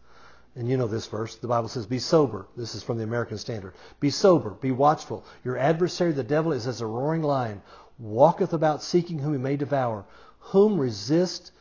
[0.56, 1.36] And you know this verse.
[1.36, 2.46] The Bible says, Be sober.
[2.56, 3.74] This is from the American Standard.
[4.00, 4.50] Be sober.
[4.50, 5.22] Be watchful.
[5.44, 7.60] Your adversary, the devil, is as a roaring lion,
[7.98, 10.06] walketh about seeking whom he may devour.
[10.38, 11.52] Whom resist,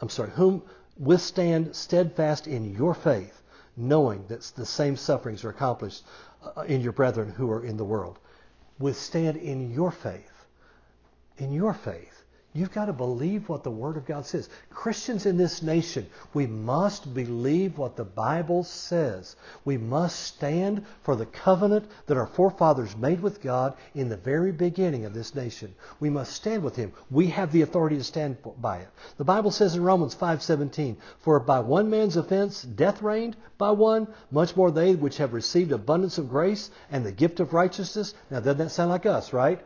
[0.00, 0.62] I'm sorry, whom
[0.98, 3.42] withstand steadfast in your faith,
[3.76, 6.04] knowing that the same sufferings are accomplished
[6.56, 8.18] uh, in your brethren who are in the world.
[8.78, 10.46] Withstand in your faith.
[11.36, 12.24] In your faith.
[12.54, 14.50] You've got to believe what the Word of God says.
[14.68, 19.36] Christians in this nation, we must believe what the Bible says.
[19.64, 24.52] We must stand for the covenant that our forefathers made with God in the very
[24.52, 25.74] beginning of this nation.
[25.98, 26.92] We must stand with Him.
[27.10, 28.88] We have the authority to stand by it.
[29.16, 34.08] The Bible says in Romans 5:17, "For by one man's offense death reigned, by one,
[34.30, 38.40] much more they which have received abundance of grace and the gift of righteousness." Now,
[38.40, 39.64] doesn't that sound like us, right?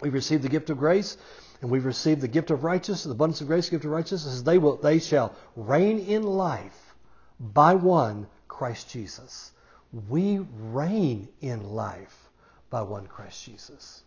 [0.00, 1.18] We've received the gift of grace
[1.60, 4.42] and we've received the gift of righteousness, the abundance of grace, the gift of righteousness,
[4.42, 6.94] they will they shall reign in life
[7.40, 9.52] by one Christ Jesus.
[10.08, 12.28] We reign in life
[12.70, 14.02] by one Christ Jesus.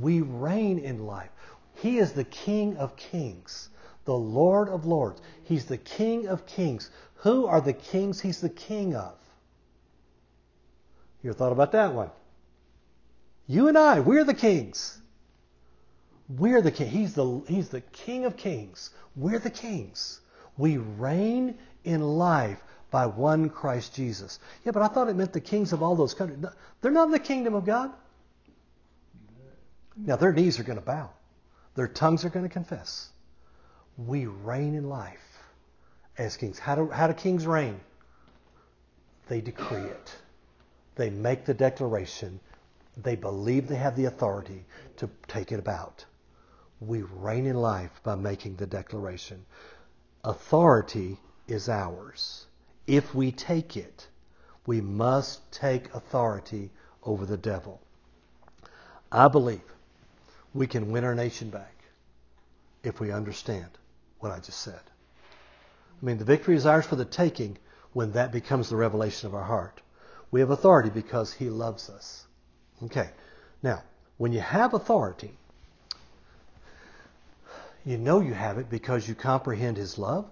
[0.00, 1.30] We reign in life.
[1.76, 3.68] He is the King of kings,
[4.04, 5.20] the Lord of lords.
[5.44, 6.90] He's the King of kings.
[7.16, 9.14] Who are the kings he's the king of?
[11.22, 12.10] You thought about that one?
[13.46, 15.00] You and I, we're the kings.
[16.28, 16.88] We're the king.
[16.88, 18.90] He's the, he's the king of kings.
[19.14, 20.20] We're the kings.
[20.58, 22.60] We reign in life
[22.90, 24.38] by one Christ Jesus.
[24.64, 26.40] Yeah, but I thought it meant the kings of all those countries.
[26.40, 27.90] No, they're not in the kingdom of God.
[29.96, 31.10] Now, their knees are going to bow,
[31.74, 33.08] their tongues are going to confess.
[33.96, 35.40] We reign in life
[36.18, 36.58] as kings.
[36.58, 37.80] How do, how do kings reign?
[39.28, 40.16] They decree it,
[40.96, 42.40] they make the declaration,
[42.96, 44.64] they believe they have the authority
[44.98, 46.04] to take it about.
[46.80, 49.46] We reign in life by making the declaration.
[50.24, 52.46] Authority is ours.
[52.86, 54.08] If we take it,
[54.66, 56.70] we must take authority
[57.02, 57.80] over the devil.
[59.10, 59.62] I believe
[60.52, 61.74] we can win our nation back
[62.82, 63.70] if we understand
[64.18, 64.80] what I just said.
[66.02, 67.58] I mean, the victory is ours for the taking
[67.92, 69.80] when that becomes the revelation of our heart.
[70.30, 72.26] We have authority because he loves us.
[72.82, 73.10] Okay.
[73.62, 73.82] Now,
[74.18, 75.38] when you have authority,
[77.86, 80.28] you know you have it because you comprehend His love,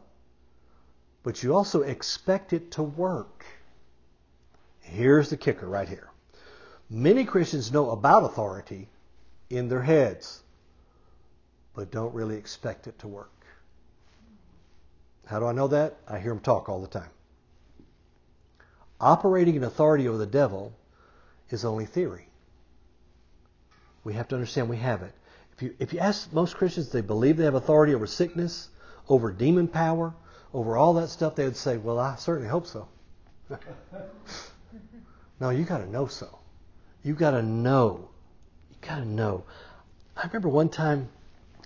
[1.23, 3.47] but you also expect it to work.
[4.81, 6.11] Here's the kicker right here.
[6.91, 8.89] Many Christians know about authority
[9.49, 10.43] in their heads,
[11.75, 13.31] but don't really expect it to work.
[15.27, 15.97] How do I know that?
[16.09, 17.11] I hear them talk all the time.
[19.01, 20.73] Operating in authority over the devil
[21.51, 22.27] is only theory.
[24.03, 25.15] We have to understand we have it.
[25.57, 28.71] If you, if you ask most Christians, they believe they have authority over sickness,
[29.09, 30.13] over demon power,
[30.53, 32.89] over all that stuff, they would say, Well, I certainly hope so.
[35.41, 36.39] no, you got to know so.
[37.05, 38.09] You got to know.
[38.71, 39.45] You got to know.
[40.17, 41.09] I remember one time,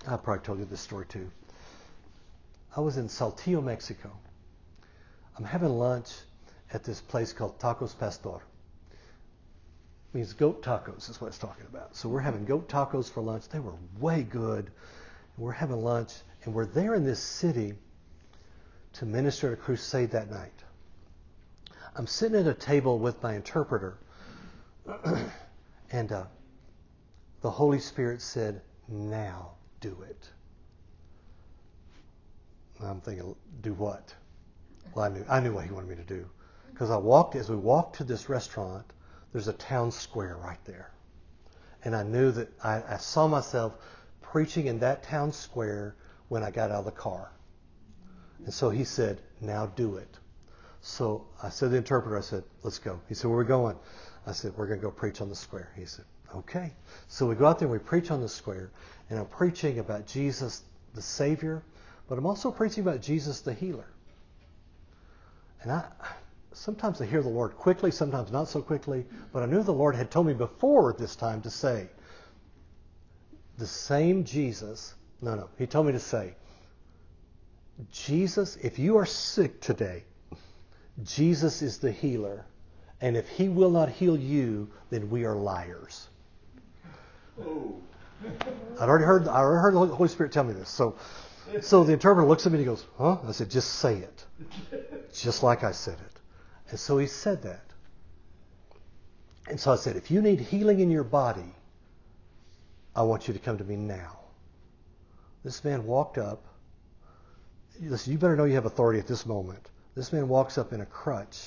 [0.07, 1.31] I probably told you this story too.
[2.75, 4.11] I was in Saltillo, Mexico.
[5.37, 6.09] I'm having lunch
[6.73, 8.39] at this place called Tacos Pastor
[10.13, 11.95] means goat tacos is what it's talking about.
[11.95, 13.47] So we're having goat tacos for lunch.
[13.49, 14.71] They were way good.
[15.37, 17.73] We're having lunch, and we're there in this city
[18.93, 20.51] to minister at a crusade that night.
[21.95, 23.97] I'm sitting at a table with my interpreter,
[25.91, 26.23] and uh,
[27.41, 30.29] the Holy Spirit said, "Now do it."
[32.81, 34.13] I'm thinking, "Do what?"
[34.93, 36.25] Well, I knew I knew what he wanted me to do
[36.71, 38.85] because I walked as we walked to this restaurant
[39.31, 40.91] there's a town square right there.
[41.83, 43.73] And I knew that I, I saw myself
[44.21, 45.95] preaching in that town square
[46.27, 47.31] when I got out of the car.
[48.45, 50.17] And so he said, Now do it.
[50.81, 52.99] So I said to the interpreter, I said, Let's go.
[53.07, 53.75] He said, Where are we going?
[54.25, 55.71] I said, We're going to go preach on the square.
[55.75, 56.05] He said,
[56.35, 56.71] Okay.
[57.07, 58.71] So we go out there and we preach on the square.
[59.09, 60.63] And I'm preaching about Jesus
[60.93, 61.63] the Savior,
[62.07, 63.87] but I'm also preaching about Jesus the healer.
[65.61, 65.85] And I,
[66.53, 69.95] sometimes I hear the Lord quickly, sometimes not so quickly, but I knew the Lord
[69.95, 71.87] had told me before this time to say,
[73.57, 74.95] the same Jesus.
[75.21, 75.49] No, no.
[75.57, 76.35] He told me to say,
[77.91, 80.03] Jesus, if you are sick today,
[81.03, 82.45] Jesus is the healer.
[83.01, 86.07] And if he will not heal you, then we are liars.
[87.39, 87.75] Oh.
[88.79, 90.69] I'd already heard, I already heard the Holy Spirit tell me this.
[90.69, 90.97] So,
[91.61, 93.17] so the interpreter looks at me and he goes, huh?
[93.25, 94.25] I said, just say it.
[95.13, 96.18] Just like I said it.
[96.69, 97.65] And so he said that.
[99.49, 101.55] And so I said, if you need healing in your body,
[102.95, 104.19] I want you to come to me now.
[105.43, 106.43] This man walked up.
[107.81, 109.69] Listen, you better know you have authority at this moment.
[109.95, 111.39] This man walks up in a crutch,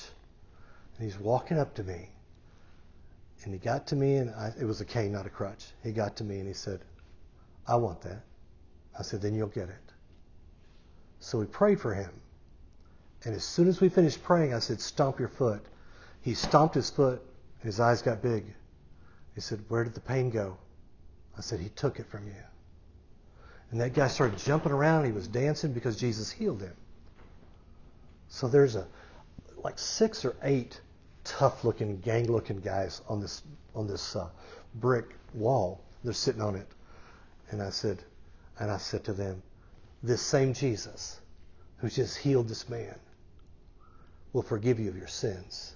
[0.97, 2.09] and he's walking up to me.
[3.43, 5.65] And he got to me, and I, it was a cane, not a crutch.
[5.83, 6.79] He got to me and he said,
[7.67, 8.23] I want that.
[8.97, 9.91] I said, then you'll get it.
[11.19, 12.11] So we prayed for him.
[13.25, 15.63] And as soon as we finished praying, I said, stomp your foot.
[16.21, 17.21] He stomped his foot,
[17.61, 18.45] and his eyes got big.
[19.35, 20.57] He said, where did the pain go?
[21.37, 22.33] I said, he took it from you.
[23.71, 25.05] And that guy started jumping around.
[25.05, 26.75] He was dancing because Jesus healed him.
[28.27, 28.87] So there's a
[29.63, 30.79] like six or eight
[31.23, 33.41] tough-looking, gang-looking guys on this
[33.73, 34.29] on this uh,
[34.75, 35.81] brick wall.
[36.03, 36.67] They're sitting on it,
[37.49, 38.03] and I said,
[38.59, 39.41] and I said to them,
[40.03, 41.19] this same Jesus
[41.77, 42.95] who just healed this man
[44.33, 45.75] will forgive you of your sins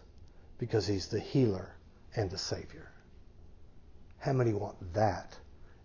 [0.58, 1.76] because he's the healer
[2.16, 2.92] and the Savior.
[4.20, 5.38] How many want that?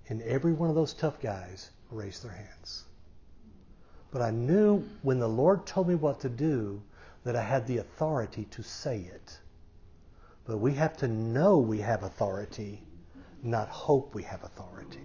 [0.09, 2.85] And every one of those tough guys raised their hands.
[4.11, 6.83] But I knew when the Lord told me what to do
[7.25, 9.39] that I had the authority to say it.
[10.45, 12.83] But we have to know we have authority,
[13.43, 14.99] not hope we have authority.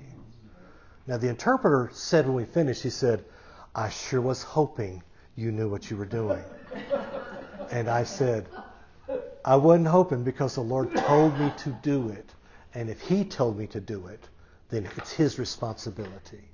[1.06, 3.24] Now, the interpreter said when we finished, he said,
[3.74, 5.04] I sure was hoping
[5.36, 6.44] you knew what you were doing.
[7.72, 8.48] And I said,
[9.44, 12.34] I wasn't hoping because the Lord told me to do it.
[12.74, 14.28] And if He told me to do it,
[14.70, 16.50] then it's His responsibility.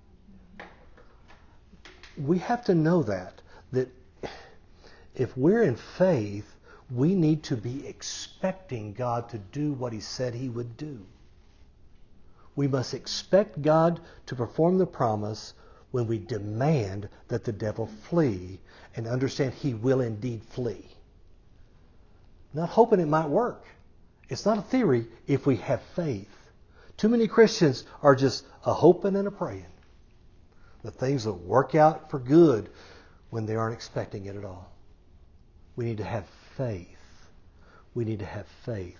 [2.18, 3.42] We have to know that,
[3.72, 3.90] that
[5.16, 6.56] if we're in faith,
[6.92, 11.06] we need to be expecting God to do what He said He would do.
[12.56, 15.54] We must expect God to perform the promise
[15.94, 18.60] when we demand that the devil flee
[18.96, 20.88] and understand he will indeed flee.
[22.54, 23.66] Not hoping it might work.
[24.30, 26.30] It's not a theory if we have faith.
[26.98, 29.66] Too many Christians are just a hoping and a praying
[30.84, 32.70] that things will work out for good
[33.30, 34.72] when they aren't expecting it at all.
[35.76, 36.26] We need to have
[36.56, 36.88] faith.
[37.96, 39.00] We need to have faith.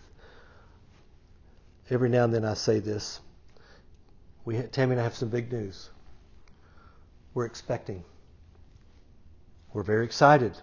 [1.90, 3.20] Every now and then I say this.
[4.46, 5.90] We, Tammy and I have some big news.
[7.34, 8.04] We're expecting.
[9.74, 10.58] We're very excited.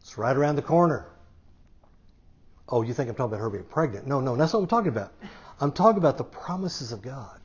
[0.00, 1.11] It's right around the corner.
[2.68, 4.06] Oh, you think I'm talking about her being pregnant?
[4.06, 5.12] No, no, that's not what I'm talking about.
[5.60, 7.40] I'm talking about the promises of God.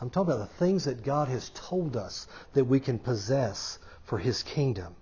[0.00, 4.18] I'm talking about the things that God has told us that we can possess for
[4.18, 4.94] His kingdom.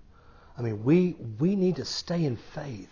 [0.56, 2.90] I mean, we, we need to stay in faith.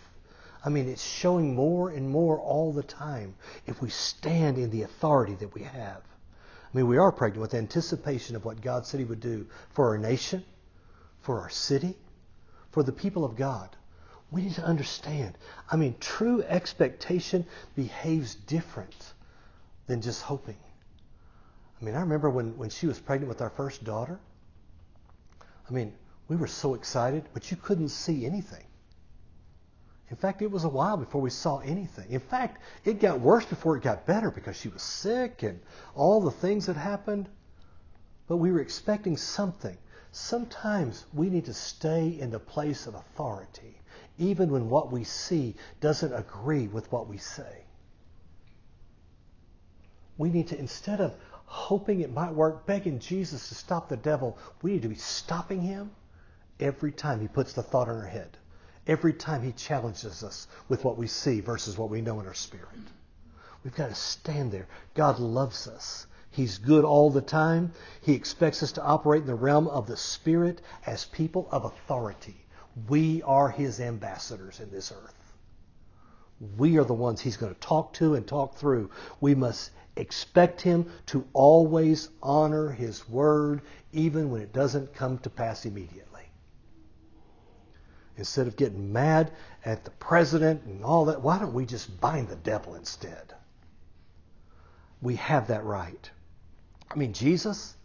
[0.63, 4.83] I mean, it's showing more and more all the time if we stand in the
[4.83, 6.01] authority that we have.
[6.73, 9.89] I mean, we are pregnant with anticipation of what God said He would do for
[9.89, 10.43] our nation,
[11.21, 11.95] for our city,
[12.71, 13.75] for the people of God.
[14.31, 15.37] We need to understand.
[15.69, 19.13] I mean, true expectation behaves different
[19.87, 20.57] than just hoping.
[21.81, 24.19] I mean, I remember when, when she was pregnant with our first daughter.
[25.69, 25.93] I mean,
[26.29, 28.63] we were so excited, but you couldn't see anything.
[30.09, 32.09] In fact, it was a while before we saw anything.
[32.09, 35.59] In fact, it got worse before it got better because she was sick and
[35.95, 37.27] all the things that happened.
[38.27, 39.77] But we were expecting something.
[40.11, 43.80] Sometimes we need to stay in the place of authority,
[44.21, 47.65] even when what we see doesn't agree with what we say.
[50.17, 51.15] We need to, instead of
[51.45, 55.61] hoping it might work, begging Jesus to stop the devil, we need to be stopping
[55.61, 55.91] him
[56.59, 58.37] every time he puts the thought in our head
[58.87, 62.33] every time he challenges us with what we see versus what we know in our
[62.33, 62.67] spirit.
[63.63, 64.67] We've got to stand there.
[64.95, 66.07] God loves us.
[66.31, 67.73] He's good all the time.
[68.01, 72.40] He expects us to operate in the realm of the Spirit as people of authority.
[72.87, 75.33] We are His ambassadors in this earth.
[76.57, 78.89] We are the ones He's going to talk to and talk through.
[79.19, 83.61] We must expect Him to always honor His word,
[83.91, 86.11] even when it doesn't come to pass immediately
[88.21, 89.31] instead of getting mad
[89.65, 93.33] at the president and all that, why don't we just bind the devil instead?
[95.01, 96.09] We have that right.
[96.91, 97.75] I mean, Jesus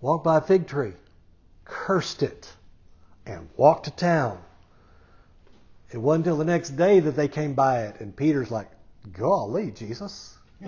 [0.00, 0.94] walked by a fig tree,
[1.66, 2.50] cursed it,
[3.28, 4.38] and walked to town.
[5.92, 8.70] It wasn't until the next day that they came by it, and Peter's like,
[9.12, 10.36] Golly, Jesus.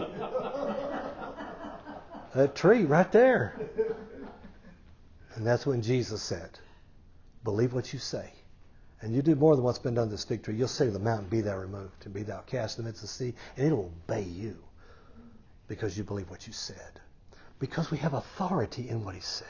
[2.35, 3.61] That tree right there.
[5.35, 6.59] And that's when Jesus said,
[7.43, 8.31] Believe what you say.
[9.03, 10.55] And you do more than what's been done to this fig tree.
[10.55, 13.03] You'll say to the mountain, Be thou removed, and be thou cast in the midst
[13.03, 14.57] of the sea, and it will obey you
[15.67, 17.01] because you believe what you said.
[17.59, 19.47] Because we have authority in what he said.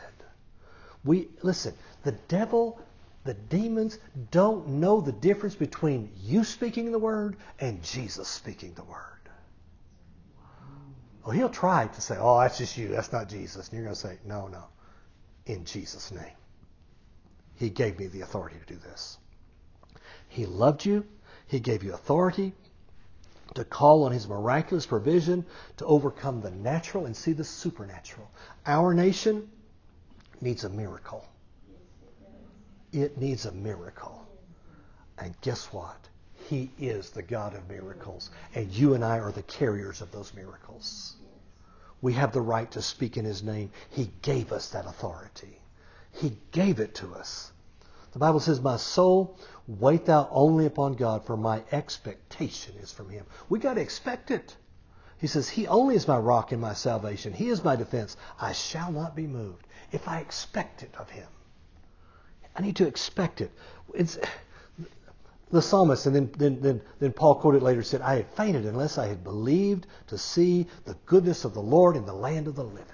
[1.05, 2.81] We listen, the devil,
[3.25, 3.99] the demons
[4.31, 9.21] don't know the difference between you speaking the word and Jesus speaking the word.
[11.23, 13.69] Well, he'll try to say, Oh, that's just you, that's not Jesus.
[13.69, 14.65] And you're going to say, No, no.
[15.47, 16.37] In Jesus' name.
[17.57, 19.19] He gave me the authority to do this.
[20.29, 21.05] He loved you.
[21.47, 22.55] He gave you authority
[23.55, 25.45] to call on His miraculous provision
[25.77, 28.31] to overcome the natural and see the supernatural.
[28.65, 29.51] Our nation
[30.41, 31.27] needs a miracle.
[32.93, 34.27] It needs a miracle.
[35.19, 36.09] And guess what?
[36.49, 38.31] He is the God of miracles.
[38.55, 41.15] And you and I are the carriers of those miracles.
[42.03, 43.71] We have the right to speak in His name.
[43.91, 45.61] He gave us that authority.
[46.13, 47.53] He gave it to us.
[48.13, 49.39] The Bible says, My soul,
[49.69, 53.27] wait thou only upon God, for my expectation is from Him.
[53.49, 54.57] We got to expect it.
[55.19, 57.33] He says, He only is my rock and my salvation.
[57.33, 58.17] He is my defense.
[58.41, 61.29] I shall not be moved if I expect it of Him.
[62.61, 63.51] I need to expect it.
[63.95, 64.19] It's,
[65.51, 68.99] the psalmist, and then, then, then, then Paul quoted later, said, I had fainted unless
[68.99, 72.65] I had believed to see the goodness of the Lord in the land of the
[72.65, 72.85] living.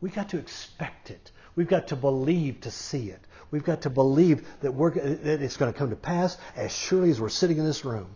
[0.00, 1.32] We've got to expect it.
[1.56, 3.20] We've got to believe to see it.
[3.50, 7.10] We've got to believe that, we're, that it's going to come to pass as surely
[7.10, 8.14] as we're sitting in this room.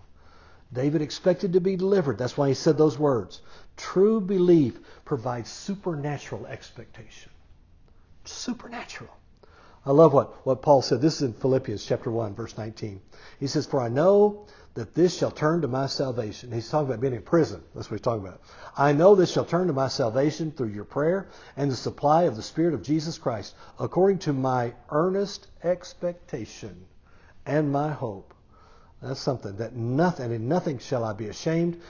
[0.73, 2.17] David expected to be delivered.
[2.17, 3.41] That's why he said those words.
[3.77, 7.33] True belief provides supernatural expectation.
[8.25, 9.11] Supernatural.
[9.85, 11.01] I love what, what Paul said.
[11.01, 13.01] This is in Philippians chapter 1, verse 19.
[13.41, 16.53] He says, For I know that this shall turn to my salvation.
[16.53, 17.63] He's talking about being in prison.
[17.75, 18.41] That's what he's talking about.
[18.77, 22.37] I know this shall turn to my salvation through your prayer and the supply of
[22.37, 26.87] the Spirit of Jesus Christ, according to my earnest expectation
[27.45, 28.35] and my hope.
[29.03, 31.81] That's something that nothing, and in nothing shall I be ashamed,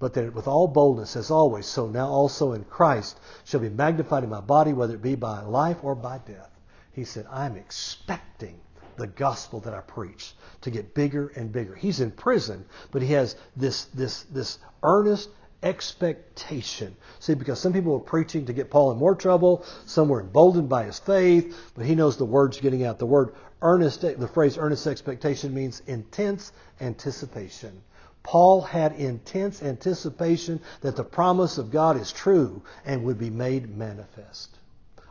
[0.00, 4.24] but that with all boldness, as always, so now also in Christ shall be magnified
[4.24, 6.49] in my body, whether it be by life or by death.
[6.92, 8.60] He said, I'm expecting
[8.96, 11.74] the gospel that I preach to get bigger and bigger.
[11.74, 15.30] He's in prison, but he has this, this, this earnest
[15.62, 16.96] expectation.
[17.18, 20.68] See, because some people were preaching to get Paul in more trouble, some were emboldened
[20.68, 22.98] by his faith, but he knows the word's getting out.
[22.98, 27.82] The word earnest, the phrase earnest expectation means intense anticipation.
[28.22, 33.76] Paul had intense anticipation that the promise of God is true and would be made
[33.76, 34.59] manifest.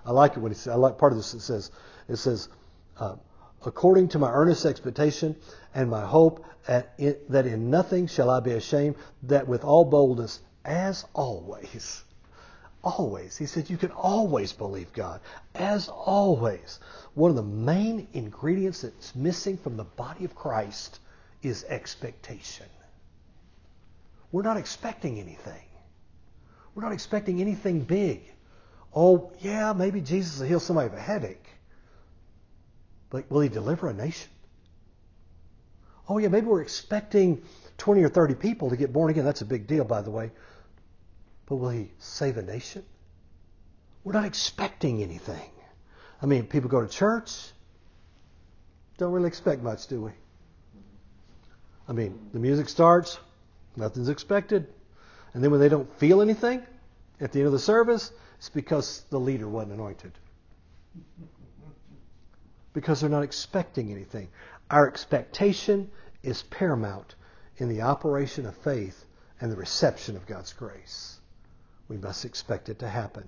[0.10, 1.36] I like it when he says, I like part of this.
[1.36, 1.70] It says,
[2.08, 2.50] it says,
[2.98, 3.18] uh,
[3.64, 5.36] according to my earnest expectation
[5.76, 6.44] and my hope
[6.98, 12.04] it, that in nothing shall I be ashamed, that with all boldness, as always,
[12.84, 15.22] always, he said, you can always believe God,
[15.54, 16.80] as always.
[17.14, 21.00] One of the main ingredients that's missing from the body of Christ
[21.44, 22.66] is expectation.
[24.32, 25.66] We're not expecting anything.
[26.74, 28.24] We're not expecting anything big.
[28.96, 31.46] Oh, yeah, maybe Jesus will heal somebody of a headache.
[33.10, 34.30] But will he deliver a nation?
[36.08, 37.44] Oh, yeah, maybe we're expecting
[37.78, 39.26] 20 or 30 people to get born again.
[39.26, 40.32] That's a big deal, by the way.
[41.46, 42.84] But will he save a nation?
[44.04, 45.52] We're not expecting anything.
[46.22, 47.32] I mean, people go to church,
[48.98, 50.12] don't really expect much, do we?
[51.88, 53.18] I mean, the music starts,
[53.76, 54.68] nothing's expected.
[55.34, 56.62] And then when they don't feel anything
[57.22, 60.14] at the end of the service, it's because the leader wasn't anointed.
[62.72, 64.30] Because they're not expecting anything.
[64.72, 65.92] Our expectation
[66.24, 67.16] is paramount
[67.58, 69.04] in the operation of faith
[69.42, 71.20] and the reception of God's grace.
[71.90, 73.28] We must expect it to happen.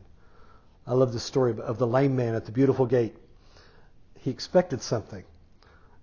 [0.88, 3.16] I love the story of the lame man at the beautiful gate.
[4.20, 5.26] He expected something.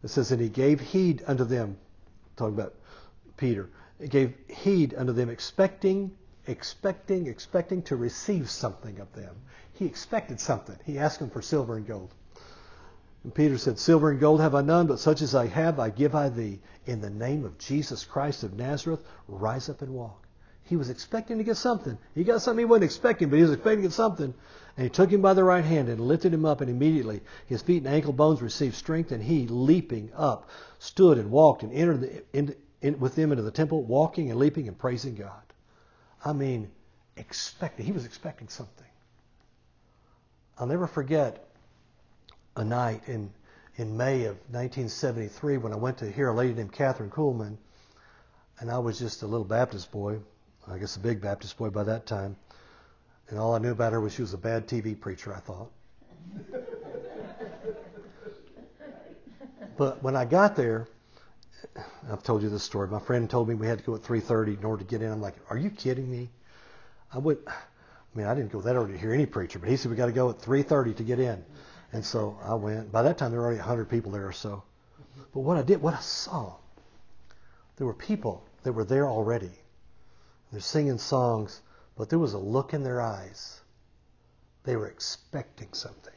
[0.02, 1.78] It says, and he gave heed unto them,
[2.36, 2.74] talking about
[3.38, 6.14] Peter, he gave heed unto them, expecting
[6.48, 9.36] expecting, expecting to receive something of them.
[9.74, 10.76] He expected something.
[10.84, 12.12] He asked them for silver and gold.
[13.22, 15.90] And Peter said, Silver and gold have I none, but such as I have I
[15.90, 16.60] give I thee.
[16.86, 20.26] In the name of Jesus Christ of Nazareth, rise up and walk.
[20.62, 21.98] He was expecting to get something.
[22.14, 24.34] He got something he wasn't expecting, but he was expecting to get something.
[24.76, 27.62] And he took him by the right hand and lifted him up, and immediately his
[27.62, 32.00] feet and ankle bones received strength, and he, leaping up, stood and walked and entered
[32.00, 35.42] the, in, in, with them into the temple, walking and leaping and praising God.
[36.24, 36.70] I mean,
[37.16, 37.86] expecting.
[37.86, 38.86] He was expecting something.
[40.58, 41.48] I'll never forget
[42.56, 43.30] a night in,
[43.76, 47.56] in May of 1973 when I went to hear a lady named Kathryn Kuhlman,
[48.58, 50.18] and I was just a little Baptist boy,
[50.66, 52.36] I guess a big Baptist boy by that time.
[53.28, 55.70] And all I knew about her was she was a bad TV preacher, I thought.
[59.76, 60.88] but when I got there,
[62.10, 62.88] I've told you this story.
[62.88, 65.10] My friend told me we had to go at 3:30 in order to get in.
[65.10, 66.30] I'm like, "Are you kidding me?"
[67.12, 67.38] I would.
[67.46, 67.52] I
[68.14, 70.06] mean, I didn't go that early to hear any preacher, but he said we got
[70.06, 71.44] to go at 3:30 to get in,
[71.92, 72.90] and so I went.
[72.90, 74.62] By that time, there were already 100 people there or so.
[75.32, 76.56] But what I did, what I saw,
[77.76, 79.52] there were people that were there already.
[80.50, 81.60] They're singing songs,
[81.96, 83.60] but there was a look in their eyes.
[84.64, 86.14] They were expecting something.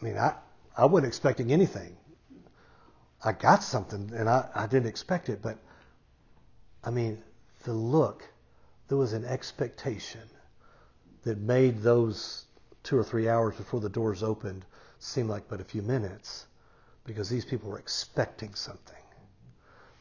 [0.00, 0.34] I mean, I,
[0.76, 1.96] I wasn't expecting anything.
[3.24, 5.58] I got something and I, I didn't expect it, but
[6.82, 7.22] I mean,
[7.64, 8.24] the look,
[8.88, 10.28] there was an expectation
[11.22, 12.44] that made those
[12.82, 14.64] two or three hours before the doors opened
[14.98, 16.46] seem like but a few minutes
[17.04, 18.96] because these people were expecting something.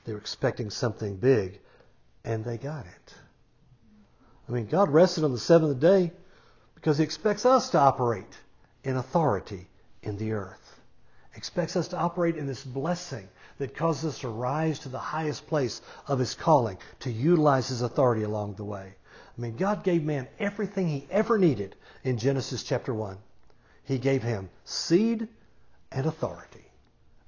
[0.05, 1.59] They were expecting something big
[2.23, 3.13] and they got it.
[4.49, 6.11] I mean, God rested on the seventh day
[6.75, 8.37] because He expects us to operate
[8.83, 9.67] in authority
[10.01, 10.60] in the earth.
[11.35, 13.27] Expects us to operate in this blessing
[13.57, 17.81] that causes us to rise to the highest place of His calling, to utilize His
[17.81, 18.93] authority along the way.
[19.37, 23.17] I mean, God gave man everything he ever needed in Genesis chapter 1.
[23.85, 25.27] He gave him seed
[25.91, 26.65] and authority.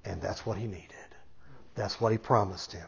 [0.06, 0.89] And that's what he needed.
[1.76, 2.88] That's what he promised him.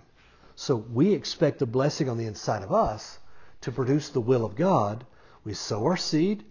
[0.56, 3.18] So we expect the blessing on the inside of us
[3.62, 5.06] to produce the will of God.
[5.44, 6.44] We sow our seed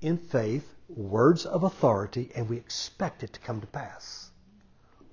[0.00, 0.66] in faith,
[0.96, 4.30] words of authority, and we expect it to come to pass.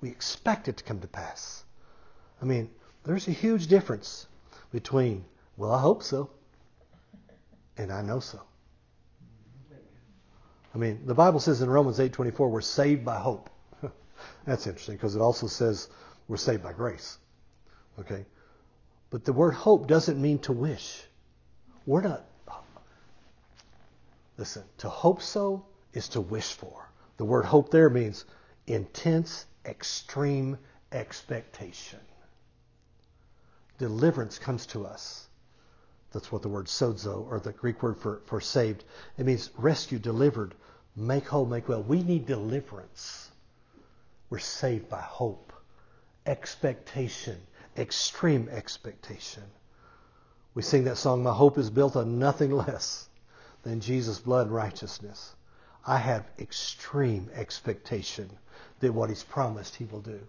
[0.00, 1.64] We expect it to come to pass.
[2.40, 2.70] I mean,
[3.04, 4.26] there's a huge difference
[4.70, 5.24] between,
[5.56, 6.30] well, I hope so,
[7.76, 8.40] and I know so.
[10.74, 13.50] I mean, the Bible says in Romans 8:24 we're saved by hope.
[14.44, 15.88] That's interesting because it also says
[16.28, 17.18] we're saved by grace.
[17.98, 18.26] Okay?
[19.10, 21.02] But the word hope doesn't mean to wish.
[21.86, 22.24] We're not
[24.38, 26.88] Listen, to hope so is to wish for.
[27.16, 28.24] The word hope there means
[28.66, 30.58] intense, extreme
[30.92, 32.00] expectation.
[33.78, 35.28] Deliverance comes to us.
[36.12, 38.84] That's what the word sozo, or the Greek word for, for saved,
[39.18, 40.54] it means rescue, delivered,
[40.96, 41.82] make whole, make well.
[41.82, 43.30] We need deliverance.
[44.30, 45.52] We're saved by hope,
[46.26, 47.38] expectation,
[47.76, 49.44] extreme expectation.
[50.54, 53.08] We sing that song, My Hope is Built on Nothing Less
[53.62, 55.34] than Jesus' blood and righteousness.
[55.88, 58.28] I have extreme expectation
[58.80, 60.20] that what He's promised He will do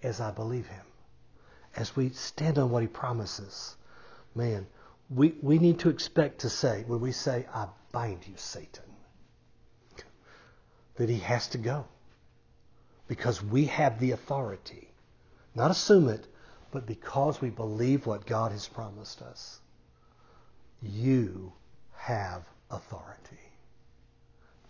[0.00, 0.84] as I believe Him.
[1.74, 3.74] As we stand on what He promises,
[4.36, 4.64] man,
[5.10, 8.84] we, we need to expect to say, when we say, I bind you, Satan,
[10.94, 11.84] that He has to go.
[13.08, 14.88] Because we have the authority.
[15.56, 16.28] Not assume it,
[16.70, 19.58] but because we believe what God has promised us.
[20.80, 21.52] You
[21.96, 23.45] have authority.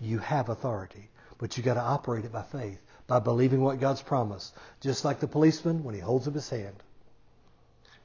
[0.00, 4.02] You have authority, but you got to operate it by faith, by believing what God's
[4.02, 4.54] promised.
[4.80, 6.82] Just like the policeman when he holds up his hand.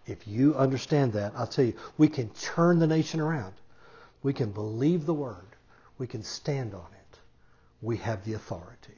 [0.08, 3.54] If you understand that, I'll tell you, we can turn the nation around.
[4.24, 5.48] We can believe the word.
[5.98, 7.20] We can stand on it.
[7.82, 8.98] We have the authority.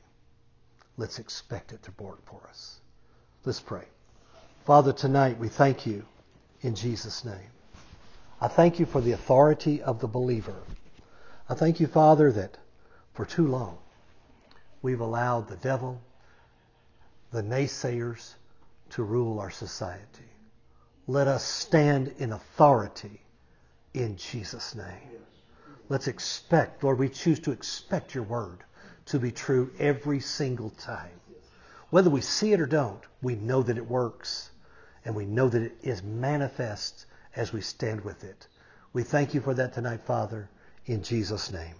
[0.98, 2.80] Let's expect it to work for us.
[3.46, 3.86] Let's pray.
[4.66, 6.06] Father, tonight we thank you
[6.62, 7.52] in Jesus' name.
[8.40, 10.56] I thank you for the authority of the believer.
[11.50, 12.58] I thank you, Father, that
[13.14, 13.78] for too long
[14.84, 16.00] we've allowed the devil,
[17.32, 18.36] the naysayers,
[18.92, 20.30] to rule our society.
[21.08, 23.22] Let us stand in authority
[23.94, 25.10] in Jesus' name.
[25.90, 28.60] Let's expect, Lord, we choose to expect your word
[29.08, 31.20] to be true every single time.
[31.90, 34.50] Whether we see it or don't, we know that it works
[35.06, 37.06] and we know that it is manifest
[37.36, 38.48] as we stand with it.
[38.94, 40.50] We thank you for that tonight, Father,
[40.86, 41.76] in Jesus' name.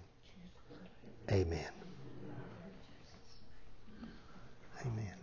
[1.32, 1.72] Amen.
[4.86, 5.23] Amen.